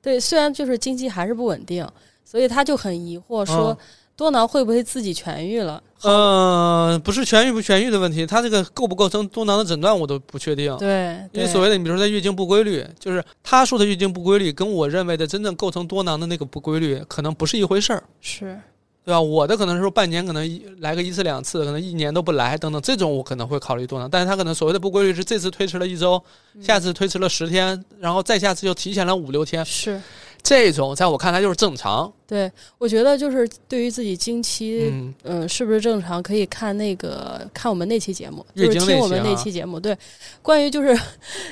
[0.01, 1.87] 对，虽然就是经济还是不稳定，
[2.23, 3.77] 所以他就很疑惑说嗯
[4.21, 5.81] 多囊会不会自己痊愈了？
[6.03, 10.77] 嗯、不是痊愈不痊愈的问题，它这个构不构成多囊的诊断我都不确定。
[10.77, 18.59] 对，对因为所谓的，你比如说在月经不规律，就是他说的月经不规律，跟我认为的真正构成多囊的那个不规律，可能不是一回事儿，是
[19.03, 19.19] 对吧？
[19.19, 26.23] 我的可能是说半年可能一来个一次两次，可能一年都不来等等，这种我可能会考虑多囊，但是他可能所谓的不规律是这次推迟了一周，
[26.61, 29.99] 下次推迟了十天，然后再下次又提前了五六天，是，
[30.43, 32.11] 这种在我看来就是正常。
[32.31, 34.89] 对我觉得就是对于自己经期。
[34.89, 36.23] 嗯，嗯，是不是正常？
[36.23, 39.77] 可以看那个看我们那期节目，月就是听我们那期节目。
[39.77, 39.97] 对，
[40.41, 40.97] 关于就是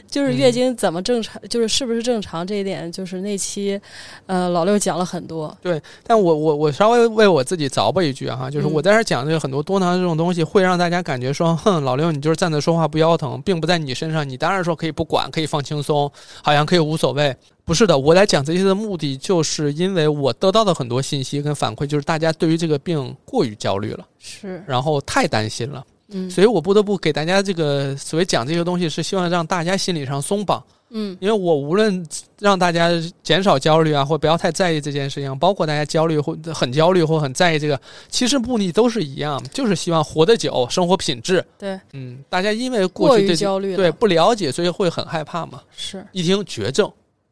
[0.07, 3.77] 就是嗯月经怎么正常，就是是不是正常这一点，就是那期
[4.25, 5.53] 呃老六讲了很多。
[5.61, 16.09] 对但我我我稍微为我自己凿吧一句哈，就是嗯我在这儿讲这个很多多囊这种东西，会让大家感觉说，哼，老六你就是站着说话不腰疼，并不在你身上，你当然说可以不管，可以放轻松，
[16.41, 17.35] 好像可以无所谓。
[17.65, 30.63] 不是的，我来讲这些的目的，就是因为我得到的很多信息跟反馈，就是大家对于这个病过于焦虑了，是，然后太担心了，嗯，所以我不得不给大家这个所谓讲这些东西，是希望让大家心理上松绑。
[30.89, 31.15] 嗯。
[31.19, 32.03] 因为我无论
[32.39, 32.89] 让大家
[33.21, 41.45] 减少焦虑啊，或不要太在意这件事情，包括大家焦虑或很焦虑或很在意这个，其实目的都是一样，就是希望活得久，生活品质。
[41.59, 45.61] 对，嗯，大家因为过去对焦虑，对不了解，所以会很害怕嘛。
[45.77, 46.91] 是，一听绝症，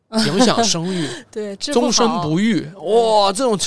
[0.28, 3.58] 影响生育， 对，终身不育，哇，这种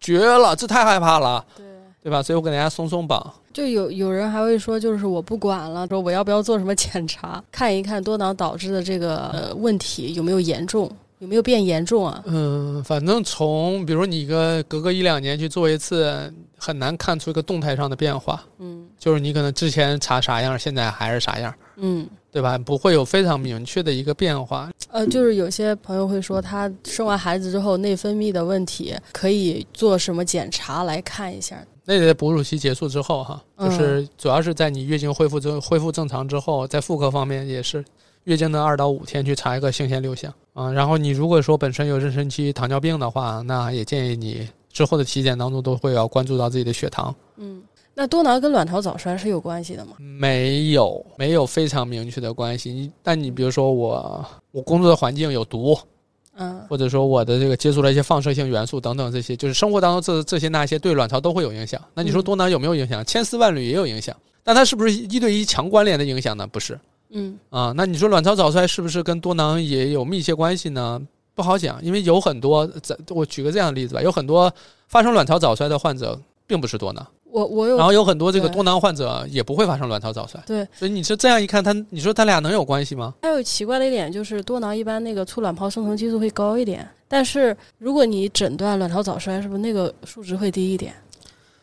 [0.00, 1.66] 绝了，这太害怕了，对。
[2.02, 2.22] 对吧？
[2.22, 3.30] 所以我给大家松松绑。
[3.52, 12.22] 就有有人还会说，就是我不管了，说我要不要做什么检查，看一看多囊导致的这个呃问题有没有严重，有没有变严重啊？
[12.24, 18.42] 嗯，反正从比如你一个隔个一两年去做一次，很难看出一个动态上的变化。
[18.60, 22.56] 嗯就是你可能之前查啥样，现在还是啥样，嗯，对吧？
[22.56, 24.70] 不会有非常明确的一个变化。
[24.92, 31.64] 呃，就是有些朋友会说，他生完孩子之后内分泌的问题，可以做什么检查来看一下？
[31.84, 37.84] 那得在哺乳期结束之后哈，嗯就是主要是在你月经恢复正恢复正常之后，在妇科方面也是
[38.24, 40.70] 月经的二到五天去查一个性腺六项啊。
[40.72, 47.12] 然后你如果说本身有妊娠期糖尿病的话，那也建议你之后的体检当中都会要关注到自己的血糖。
[47.38, 47.62] 嗯，
[48.00, 49.92] 那多囊跟卵巢早衰是有关系的吗？
[49.98, 52.72] 没有，没有非常明确的关系。
[52.72, 55.78] 你但你比如说我我工作的环境有毒，
[56.34, 61.78] 嗯或者说我的这个接触了一些放射性元素等等这些，就是生活当中这这些那些对卵巢都会有影响。
[61.92, 63.04] 那你说嗯多囊有没有影响？
[63.04, 66.46] 千丝万缕也有影响，但它是不是一对一强关联的影响呢？
[66.46, 66.80] 不是
[67.10, 67.74] 嗯啊。
[67.76, 70.98] 那你说卵巢早衰是不是跟多囊也有密切关系呢？
[71.34, 74.50] 不好讲，因为有很多，咱我举个这样的例子吧，有很多
[74.88, 80.40] 发生卵巢早衰的患者并不是多囊，我我有然后有很多这个多囊患者也不会发生卵巢早衰。
[80.46, 83.14] 对，所以你说这样一看，他你说他俩能有关系吗？
[83.22, 90.94] 还有奇怪的一点就是多囊一般那个促卵泡生成激素会高一点，但是如果你诊断卵巢早衰，是不是那个数值会低一点？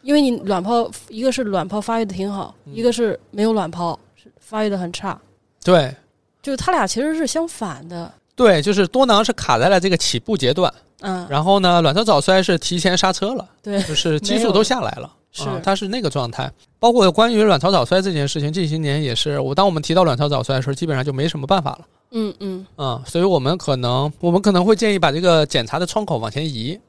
[0.03, 5.19] 因为你卵泡一个是卵泡发育的挺好，嗯一个是没有卵泡，是发育的很差，
[5.63, 5.93] 对
[6.41, 8.09] 就是它俩其实是相反的。
[8.35, 10.71] 对，就是多囊是卡在了这个起步阶段。
[11.01, 15.11] 嗯，然后呢，卵巢早衰是提前刹车了，对，就是 激素都下来了，
[15.43, 16.51] 是啊，它是那个状态。
[16.79, 21.79] 包括关于卵巢早衰这件事情，近些年也是，我当我们提到卵巢早衰的时候，基本上就没什么办法了，
[22.11, 26.79] 嗯嗯啊、所以我们可能我们可能会建议把这个检查的窗口往前移，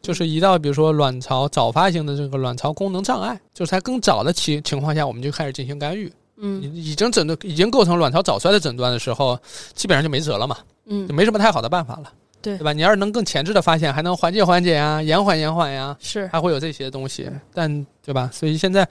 [0.00, 6.12] 就是移到比如说卵巢早发性的这个卵巢功能障碍，就是在更早的情情况下，我们就开始进行干预。
[6.44, 9.38] 嗯已已经诊断已经构成卵巢早衰的诊断的时候，
[9.74, 10.56] 基本上就没辙了嘛。
[10.86, 12.12] 嗯就，没什么太好的办法了，
[12.42, 12.72] 对对吧？
[12.72, 18.28] 你要是能更前置的发现，还能缓解缓解呀，延缓延缓呀，是还会有这些东西，但对吧？
[18.32, 18.86] 所以现在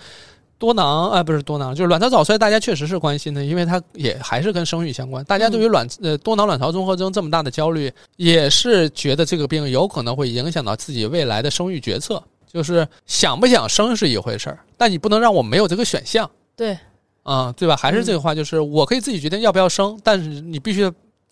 [0.58, 5.24] 多囊啊、不是多囊，就是卵巢早衰，大家确实是关心的，因为它也还是跟生育相关。
[5.26, 12.24] 大家对于卵呃多囊卵巢综合征这么大的焦虑，也是觉得这个病有可能会影响到自己未来的生育决策。
[12.54, 16.78] 就是想不想生是一回事儿，但你不能让我没有这个选项对，
[17.24, 17.78] 啊、对吧？
[17.78, 20.92] 还是这个话，就是我可以自己决定要不要生，但是你必须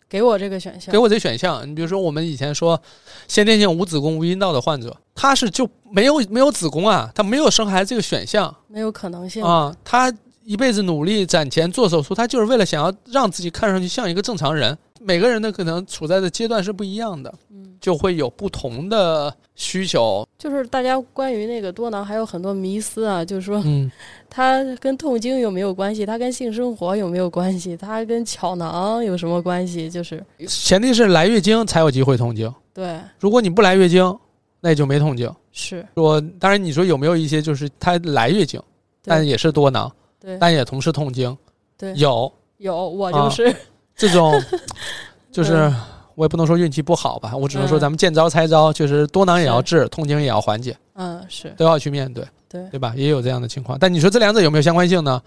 [0.09, 0.97] 给我这个选项给。
[0.97, 1.69] 我这选项。
[1.69, 2.81] 你比如说，我们以前说
[3.27, 9.43] 先天性无子宫无阴道的患者，他是就没有没有子宫啊，他没有生孩子这个选项没有可能性。
[9.43, 10.11] 啊，他
[10.43, 14.75] 一辈子努力攒钱做手术，他就是为了想要让自己看上去像一个正常人。
[14.99, 20.27] 每个人的可能处在的阶段是不一样的，嗯，就会有不同的需求。
[20.37, 23.91] 就是大家关于那个多囊还有很多迷思啊，就是说嗯，
[24.29, 29.89] 它跟痛经有没有关系，它跟性生活有没有关系，它跟巧囊有什么关系？
[29.89, 30.23] 就是。
[30.47, 34.17] 前提是来月经才有机会痛经，对，如果你不来月经，
[34.59, 35.33] 那也就没痛经。
[35.51, 38.61] 是，说当然，你说有没有一些就是它来月经，
[39.03, 40.37] 但也是多囊，对。
[40.37, 41.35] 但也同时痛经，
[41.77, 42.31] 对，有。
[42.57, 43.55] 有我啊就是、
[43.99, 44.41] 这种，
[45.31, 45.75] 就是嗯
[46.15, 52.93] 我也不能说运气不好吧，我只能说嗯咱们见招拆招，就是多囊也要治，痛经也要缓解，嗯是都要去面对，对对吧？
[52.97, 53.77] 也有这样的情况。
[53.79, 55.21] 但你说这两者有没有相关性呢？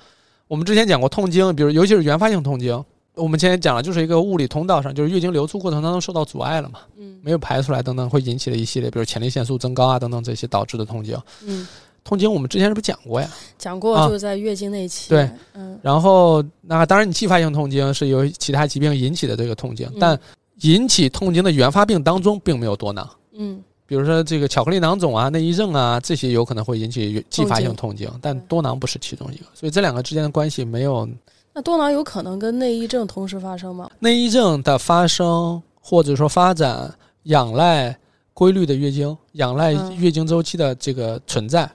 [0.49, 11.18] 我们之前讲过痛经，比如尤其是原发性痛经，我们之前讲了，就是一个物理通道上，就是月经流出过程当中受到阻碍了嘛，嗯没有排出来等等，会引起的一系列，比如前列腺素增高啊等等这些导致的痛经。
[11.47, 11.66] 嗯
[12.05, 13.28] 痛经我们之前是不是讲过呀？
[13.59, 14.07] 讲过啊。
[14.07, 15.78] 就是在月经那期，对，嗯。
[15.82, 19.96] 然后，那当然，你继发性痛经是由其他疾病引起的这个痛经，嗯。
[20.00, 20.18] 但
[20.62, 23.09] 引起痛经的原发病当中并没有多囊。
[23.32, 23.62] 嗯。
[23.84, 31.07] 比如说这个巧克力囊肿啊、内衣症啊，这些有可能会引起继发性痛痛经，但多囊不是其中一个，所以这两个之间的关系没有
[31.53, 33.90] 那多囊有可能跟内衣症同时发生吗？
[33.98, 36.90] 内衣症的发生或者说发展
[37.24, 37.94] 仰赖
[38.32, 39.94] 规律的月经，仰赖嗯。
[39.96, 41.64] 月经周期的这个存在。
[41.64, 41.70] 嗯，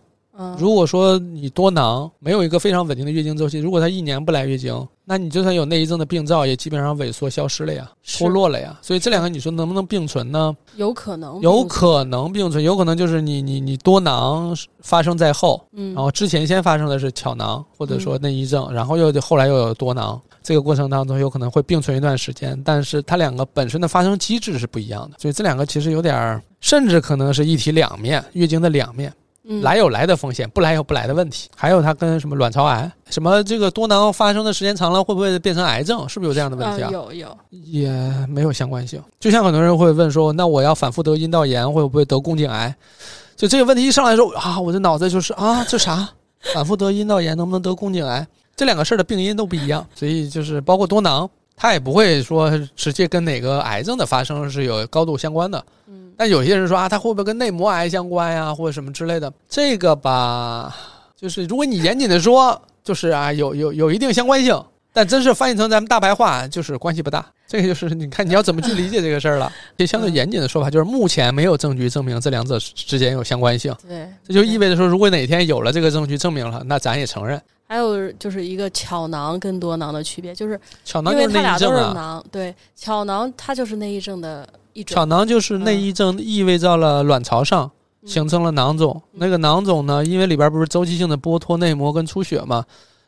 [0.57, 8.77] 如果说你多囊没有一个非常稳定的月经周期，如果她一年不来月经，那你就算有内衣症的病灶，也基本上萎缩消失了呀，脱落了呀。
[8.81, 10.55] 所以这两个你说能不能并存呢？
[10.75, 29.11] 有可能，有，可能并存，有可能就是你你你多囊发生在后，嗯，然后之前先发生的是巧囊或者说内衣症，然后又后来又有多囊，这个过程当中有可能会并存一段时间，但是它两个本身的发生机制是不一样的，所以这两个其实有点儿，甚至可能是一体两面，月经的两面。
[29.49, 31.49] 嗯来有来的风险，不来有不来的问题。
[31.55, 36.07] 还有它跟什么卵巢癌，什么这个多囊发生的时间长了，会不会变成癌症？
[36.09, 36.89] 是不是有这样的问题啊？
[36.91, 37.89] 有有，也
[38.27, 39.01] 没有相关性。
[39.19, 42.75] 就像很多人会问说，那我要反复得阴道炎，会不会得宫颈癌？
[43.35, 46.09] 就这个问题一上来的时候啊，我的脑子就是啊，这啥？
[46.53, 48.27] 反复得阴道炎能不能得宫颈癌？
[48.55, 55.63] 这两个事儿的病因都不一样，所以就是包括多囊，它也不会说直接跟哪个癌症的发生是有高度相关的。
[55.87, 59.31] 嗯但有些人说啊，它会不会跟内膜癌相关呀，或者什么之类的？
[59.47, 60.75] 这个吧，
[61.15, 64.59] 就是如果你严谨的说，就是啊，有有有一定相关性，
[64.91, 67.25] 但真是翻译成咱们大白话，就是关系不大。
[67.47, 69.49] 这个就是你看你要怎么去理解这个事儿了。
[69.77, 73.73] 这相对严谨的说法就是，目前没有证据证明这两者之间有相关性。
[73.87, 77.41] 对，这就意味着说，如果哪天有了这个证据证明了，那咱也承认。
[77.69, 84.47] 还有就是一个巧囊跟多囊的区别，就是巧囊就是内因为它俩都衣症囊，对，巧囊它就是内衣症的
[84.77, 87.65] 一种巧，囊就是内衣症意味到了卵巢上。
[87.65, 87.71] 嗯
[88.07, 89.01] 形成了囊肿。
[89.13, 92.63] 那个囊肿呢，因为里边不是周期性的剥脱内膜跟出血嘛，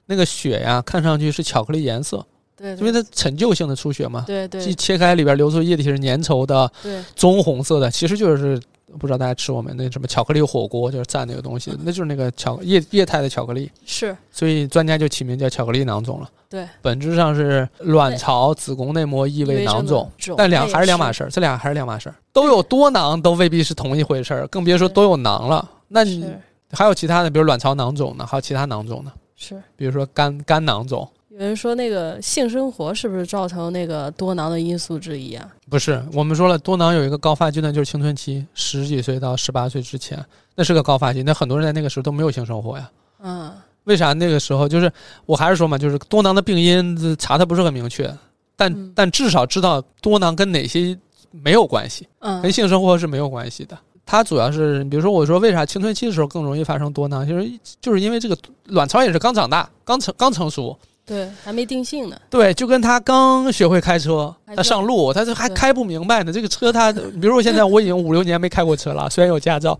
[0.08, 2.26] 那个血呀看上去是巧克力颜色，
[2.58, 4.26] 对，因为它陈旧性的出血嘛。
[4.28, 8.60] 对对一切开里边流出液体是粘稠的、对棕红色的，其实就是
[8.98, 9.74] 不知道大家吃过没？
[9.74, 16.30] 那什么巧克力火锅就是蘸那个东西，那就是那个巧液液态的巧克力，是，所以专家就起名叫巧克力囊肿了。
[16.50, 22.16] 对，本质上是卵巢、子宫内膜异位囊肿，但两还是两码事，儿，这俩还是两码事儿。
[22.34, 25.70] 都有多囊都未必是同一回事儿，更别说都有囊了。
[25.88, 26.26] 那你
[26.72, 29.62] 还有其他的，比如卵巢囊肿呢，还有其他囊肿呢，是。
[29.76, 31.08] 比如说肝肝囊肿。
[31.40, 35.50] 有人说那个性生活是不是造成那个多囊的因素之一啊？
[35.70, 40.22] 不是，我们说了，多囊有一个高发阶段，就是青春期，十几岁到十八岁之前，
[40.54, 41.24] 那是个高发期。
[41.24, 42.92] 那很多人在那个时候都没有性生活呀。
[43.24, 43.54] 嗯，
[43.86, 44.68] 为啥那个时候？
[44.68, 44.92] 就是
[45.26, 48.14] 我还是说嘛，就是多囊的病因查的不是很明确，
[48.58, 51.00] 但、嗯但至少知道多囊跟哪些
[51.32, 53.80] 没有关系，嗯跟性生活是没有关系的。
[54.06, 60.78] 它主要是，比如说我说为啥青春期的时候更容易发生多囊，就是就是因为这个卵巢也是刚长大、刚成刚成熟，
[61.10, 62.16] 对，还没定性呢。
[62.30, 66.32] 对，就跟他刚学会开车，他上路，他这还开不明白呢。
[66.32, 69.76] 这个车他， 比如我现在我已经五六年没开过车了， 虽然有驾照，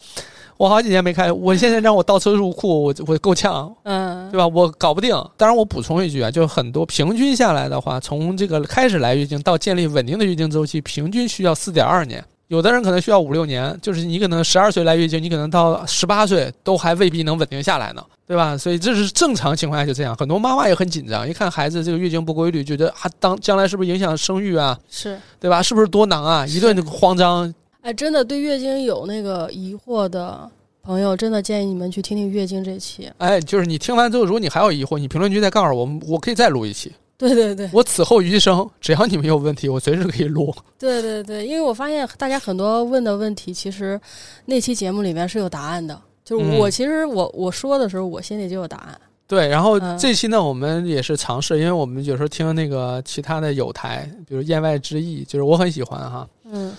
[0.58, 4.48] 我好几年没开，我现在让我倒车入库，我我够呛，嗯，对吧？
[4.48, 5.12] 我搞不定。
[5.38, 12.26] 当然，我补充一句啊，就很多平均下来的话，从这个开始来月经到建立稳定的月经周期，平均需要四点二年。
[12.50, 18.58] 有的人可能需要五六年，就是你可能十二岁来月经，你可能到十八岁都还未必能稳定下来呢，对吧？
[18.58, 20.16] 所以这是正常情况下就这样。
[20.16, 24.76] 很多妈妈也很紧张，一看孩子这个月经不规律，觉得啊，当将来是不是影响生育啊？
[24.90, 25.62] 是对吧？
[25.62, 26.44] 是不是多囊啊？
[26.48, 27.54] 一顿慌张。
[27.82, 30.50] 哎，真的对月经有那个疑惑的
[30.82, 33.08] 朋友，真的建议你们去听听月经这期。
[33.20, 36.92] 哎，就是你听完之后，如果你还有疑惑，你评论区再告诉我，我可以再录一期。
[37.28, 40.56] 对对对，我此后余生，只要你们有问题，我随时可以录。
[40.80, 44.00] 对对对，因为我发现大家很多问的问题，其实
[44.46, 46.02] 那期节目里面是有答案的。
[46.24, 49.02] 就是我其实我我说的时候，我心里就有答案。
[49.28, 56.26] 对，然后这期呢，我们也是尝试，因为我们有时候听那个其他的有台，比如言外之意，就是我很喜欢哈。
[56.46, 56.74] 嗯。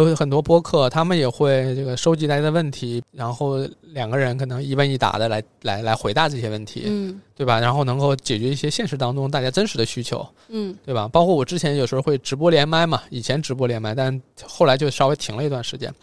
[0.00, 3.58] 有很多播客，他们也会这个收集大家的问题，然后
[3.92, 7.60] 两个人可能一问一答的来来来回答这些问题，嗯，对吧？
[7.60, 11.06] 然后能够解决一些现实当中大家真实的需求，嗯，对吧？
[11.08, 15.94] 包括我之前有时候会直播连麦嘛，以前直播连麦，但后来就稍微停了一段时间。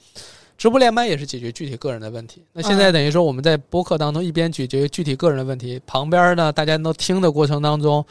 [0.58, 2.44] 直播连麦也是解决具体个人的问题。
[2.54, 8.06] 那现在等于说我们在播客当中一边解决具体个人的问题，旁边呢大家都听的过程当中，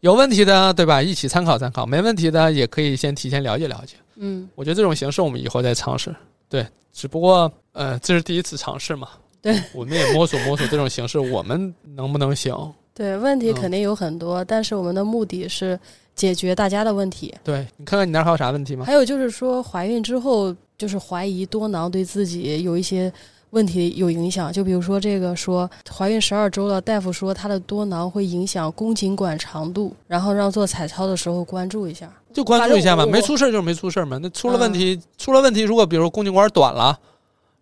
[0.00, 1.02] 有问题的对吧？
[1.02, 3.96] 一起参考参考，没问题的也可以先提前了解了解。
[4.16, 6.14] 嗯，我觉得这种形式我们以后再尝试。
[6.48, 9.08] 对，只不过呃，这是第一次尝试嘛。
[9.40, 12.54] 对，我们也摸索摸索这种形式，我们能不能行？
[12.94, 15.78] 对，问题肯定有很多，但是我们的目的是
[16.14, 17.34] 解决大家的问题。
[17.44, 18.84] 对你看看你那儿还有啥问题吗？
[18.84, 23.12] 还有就是说，怀孕之后就是怀疑多囊对自己有一些。
[23.50, 34.18] 问题有影响，就比如说这个说怀孕十二周了，大夫说她的多囊会影响宫颈管长度，然后让做彩超的时候关注一下，就关注一下嘛，没出事就是没出事嘛。
[34.20, 36.98] 那出了问题，出了问题，如果比如说宫颈管短了，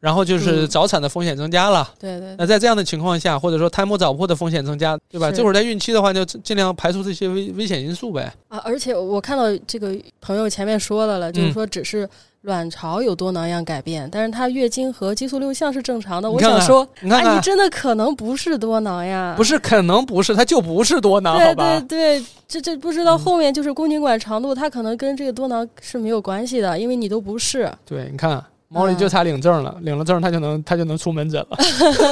[0.05, 2.35] 然后就是早产的风险增加了，对对。
[2.37, 5.33] 那在这样的情况下，或者说胎膜早破的风险增加，对吧？
[5.33, 8.31] 这会儿在孕期的话，就尽量排除这些危危险因素呗。
[8.49, 12.07] 啊，而且我看到这个朋友前面说了了，就是说只是。
[12.45, 16.31] 卵巢有多囊样改变，但是她月经和激素六项是正常的。
[16.31, 19.33] 我想说，哎，你真的可能不是多囊呀？
[19.35, 27.73] 不是，可能不是，它就不是多囊，对对对，这这不知道后面就是宫颈管长度，它可能跟这个多囊是没有关系的，因为你都不是。
[27.87, 28.45] 对，你看，
[28.75, 31.57] 毛里就差领证了，领了证他就能他就能出门诊了。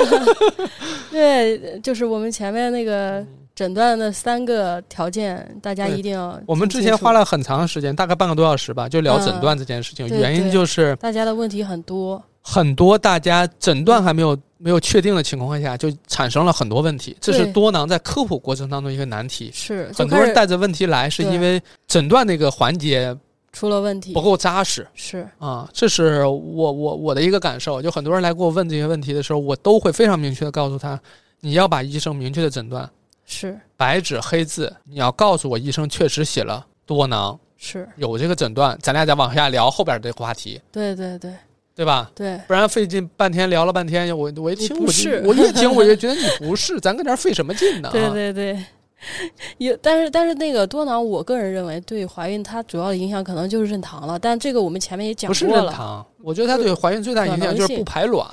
[1.10, 3.22] 对，就是我们前面那个。
[3.54, 6.40] 诊断的三个条件，大家一定要。
[6.46, 10.08] 我们之前花了很长时间，大概半个多小时吧，就聊诊断这件事情。
[10.08, 17.14] 原因就是大家的问题很多，很多大家诊断还没有没有确定的情况下，就产生了很多问题。
[17.20, 19.50] 这是多囊在科普过程当中一个难题。
[19.52, 23.14] 是很多人带着问题来，是因为诊断那个环节
[23.52, 24.86] 出了问题，不够扎实。
[24.94, 27.80] 是啊，这是我我我的一个感受。
[27.80, 30.98] 就很多人来给我问这些问题的时候，我都会非常明确的告诉他，
[31.40, 32.88] 你要把医生明确的诊断。
[33.24, 40.60] 是白纸黑字，你要告诉我医生确实写了多囊，是有这个诊断，咱俩再往下聊后边这个话题。
[40.72, 41.32] 对对对，
[41.74, 42.10] 对吧？
[42.14, 47.88] 对，不然费劲半天聊了半天，我我一听我就我一听我就觉得你不是，咱搁这费什么劲呢？
[47.92, 48.64] 对 对对，
[49.58, 55.62] 有，但是但是那个多囊，我个人认为对怀孕它主要的影响可能就是妊娠了，但这个我们前面也讲过了。
[55.62, 58.26] 不是妊娠，我觉得它对怀孕最大影响就是不排卵。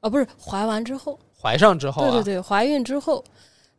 [0.00, 3.24] 啊，不是怀完之后，怀上之后，对对对，怀孕之后。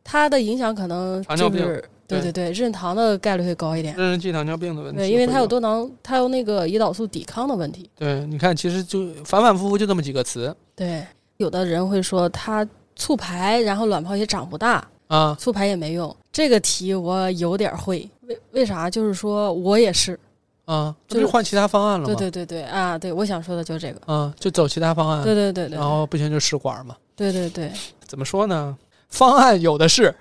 [0.06, 3.96] 它的影响可能就是对对对，妊娠的概率会高一点。
[3.96, 7.88] 妊娠期糖尿病的问题，对，因为它有多囊，它有那个胰岛素抵抗的问题。
[7.96, 10.54] 对，你看，其实就反反复复就这么几个词。
[10.76, 11.02] 对，
[11.38, 16.14] 有的人会说它促排，然后卵泡也长不大啊，促排也没用。
[16.32, 18.88] 这个题我有点会，为为啥？
[18.90, 20.18] 就是说我也是。
[20.64, 24.00] 啊，就是换其他方案了对对对对啊，对，我想说的就是这个。
[24.12, 25.22] 啊，就走其他方案。
[25.22, 26.96] 对对对对，然后不行就试管嘛。
[27.14, 27.70] 对对对，
[28.06, 28.76] 怎么说呢？
[29.10, 30.12] 方案有的是，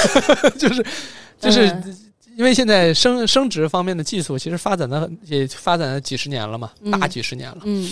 [0.58, 0.86] 就是
[1.40, 1.66] 就是
[2.36, 7.90] 因为现在生生殖方面的技术其实发展的也发展了几十年了嘛，大几十年了，嗯，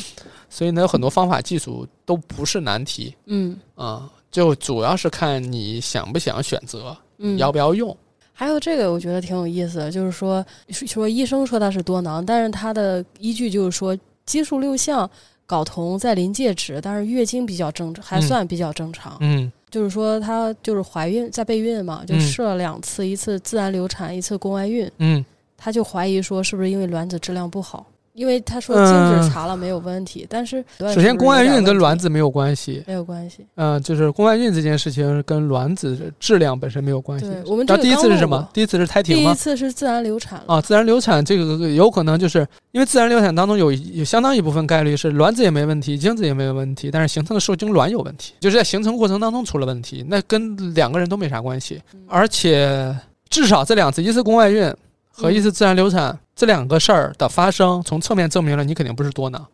[0.50, 3.58] 所以呢，有很多方法技术都不是难题，嗯。
[3.74, 7.96] 啊，就主要是看你想不想选择，嗯，要不要用。
[8.32, 13.96] 还有这个我觉得挺有意思的，就是说说医生说它是多囊，但是它的依据就是说
[14.26, 15.08] 激素六项
[15.46, 19.52] 睾酮在临界值，但是月经比较正常，还算比较正常，嗯。
[19.70, 24.90] 就是说，她就是怀孕在备孕嘛，就试了两次，一次自然流产，一次宫外孕。
[24.98, 25.24] 嗯，
[25.56, 27.86] 她就怀疑说，是不是因为卵子质量不好？
[28.14, 33.44] 因为他说精子查了没有问题，但是首先宫外孕跟卵子没有关系，没有关系。
[33.56, 37.26] 嗯，就是宫外孕这件事情跟卵子质量本身没有关系。
[37.46, 38.48] 我们这第一次是什么？
[38.52, 39.30] 第一次是胎停吗？
[39.30, 52.96] 第一次是自然流产啊，自然流产这个有可能就是因为自然流产当中有有相当一部分概率是卵子也没问题，精子也没有问题，但是形成的受精卵有问题，就是在形成过程当中出了问题，那跟两个人都没啥关系，而且
[53.28, 54.72] 至少这两次，一次宫外孕。
[55.16, 59.46] 和一次自然流产这两个事儿的发生，从侧面证明了你肯定不是多囊，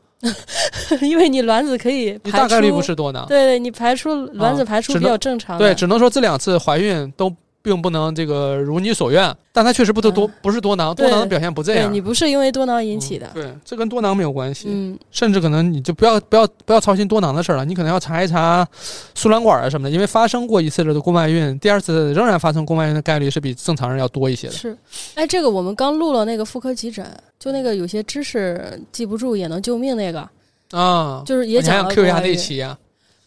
[1.03, 3.27] 因为你卵子可以排出，你大概率不是多囊。
[3.29, 5.65] 对，你排出卵子啊排出比较正常的。
[5.65, 11.89] 对，只能说这两次怀孕都并不能这个如你所愿，但它确实不多多嗯不是多囊，多囊的表现不这样。
[11.89, 13.27] 对你不是因为多囊引起的。
[13.35, 14.69] 嗯对，这跟多囊没有关系。
[14.71, 18.67] 嗯甚至可能你就不要不要不要操心多囊的事儿了，你可能要查一查
[19.15, 24.53] 输卵管啊什么的，因为发生过一次的宫外孕，第二次仍然发生宫外孕的概率是比正常人要多一些的。
[24.55, 24.77] 是，
[25.15, 27.07] 哎，这个我们刚录了那个妇科急诊，
[27.39, 30.29] 就那个有些知识记不住也能救命那个，
[30.71, 32.79] 啊，就是也想讲了 Q 一下那期啊？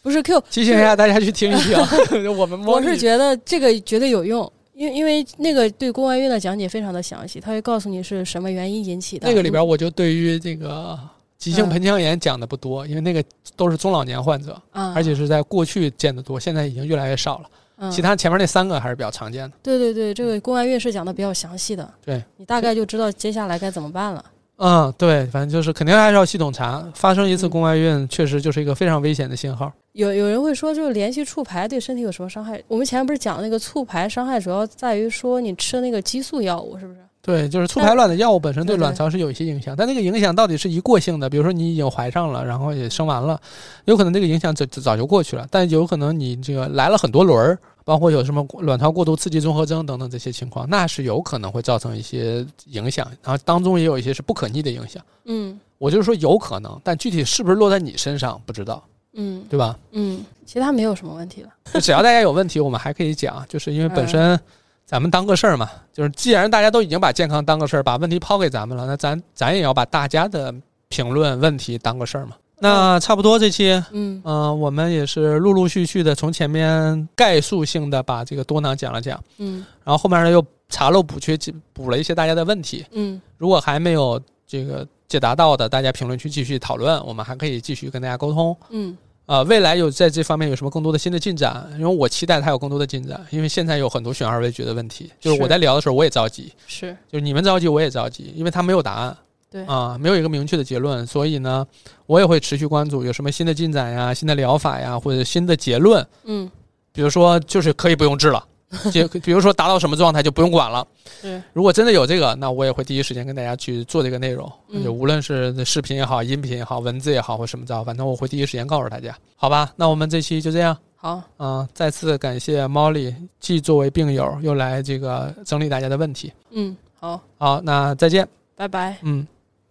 [0.03, 1.75] 不是 Q，提醒一下大家去听一听。
[2.37, 9.25] 我们我是觉得这个绝对有用，因为因为那个对宫外孕的讲解非常的详细，他会告诉你是什么原因引起的。
[9.25, 10.99] 那个里边，我就对于这个
[11.37, 13.23] 急性嗯盆腔炎讲的不多，因为那个
[13.55, 17.45] 都是中老年患者，啊，而且是在过去见的多，现在已经越来越少了。
[17.45, 19.57] 嗯其他前面那三个还是比较常见的。
[19.63, 24.23] 对对对，这个宫外孕是讲的比较详细的，对你大概就知道接下来该怎么办了。
[24.57, 26.85] 嗯，对，反正就是肯定还是要系统查。
[26.93, 29.71] 发生一次嗯宫外孕，确实就是一个非常危险的信号。
[29.93, 32.61] 有有人会说，就是连续促排对身体有什么伤害？
[32.67, 36.99] 我们前面不是讲那个促排伤害主要在于说你吃那个激素药物，是不是？
[37.21, 43.39] 对，就是促排卵的药物本身对卵巢是有一些影响，但那个影响到底是一过性的，比如说你已经怀上了，然后也生完了，
[43.85, 55.03] 有可能这个影响早早就过去了，但有可能你这个来了很多轮儿，包括有什么卵巢过度刺激综合征等等这些情况，那是有可能会造成一些影响，然后当中也有一些是不可逆的影响。
[55.25, 58.81] 嗯我就是说有可能，但具体是不是落在你身上不知道，
[59.13, 59.77] 嗯对吧？
[59.91, 61.49] 嗯，其他没有什么问题了。
[61.73, 64.39] 就只要大家有问题，我们还可以讲，就是因为本身
[64.85, 70.53] 咱们当个事儿嘛，就是既然大家都已经把健康当个事儿，把问题抛给咱们了，那咱咱也要把大家的
[70.87, 72.35] 评论问题当个事儿嘛。
[72.63, 74.21] 那差不多这期，嗯。
[74.23, 79.65] 嗯、我们也是陆陆续续的从前面概述性的把这个多囊讲了讲，嗯。
[79.83, 81.37] 然后后面呢又查漏补缺，
[81.73, 82.85] 补了一些大家的问题。
[82.91, 83.21] 嗯。
[83.37, 88.55] 如果还没有这个解答到的，大家评论区继续讨论，我们还可以继续跟大家沟通。
[88.69, 88.97] 嗯。
[89.25, 91.65] 呃，未来有在这方面有什么更多的新的进展？
[91.79, 95.41] 因为我期待它有更多的进展，因为现在有很多悬而未决的问题，就是。
[95.41, 96.95] 我在聊的时候我也着急，是。
[97.09, 99.17] 就是你们着急我也着急，因为它没有答案，
[99.53, 101.65] 对啊、没有一个明确的结论，所以呢，
[102.07, 106.49] 我也会持续关注有什么新的进展呀、新的疗法呀，或者新的结论，嗯
[106.91, 108.43] 比如说就是可以不用治了，
[108.91, 110.85] 就比如说达到什么状态就不用管了。
[111.21, 119.71] 对如果真的有这个，那我也会第一时间跟大家去做这个内容，嗯就无论是视频也好、音频也好、文字也好或什么着，反正我会第一时间告诉大家，好吧？
[119.75, 126.33] 那我们这期就这样，好，嗯、再次感谢 Molly，既作为病友又来这个整理大家的问题。
[126.51, 128.97] 嗯好，好，那再见，拜拜。
[129.01, 129.27] 嗯。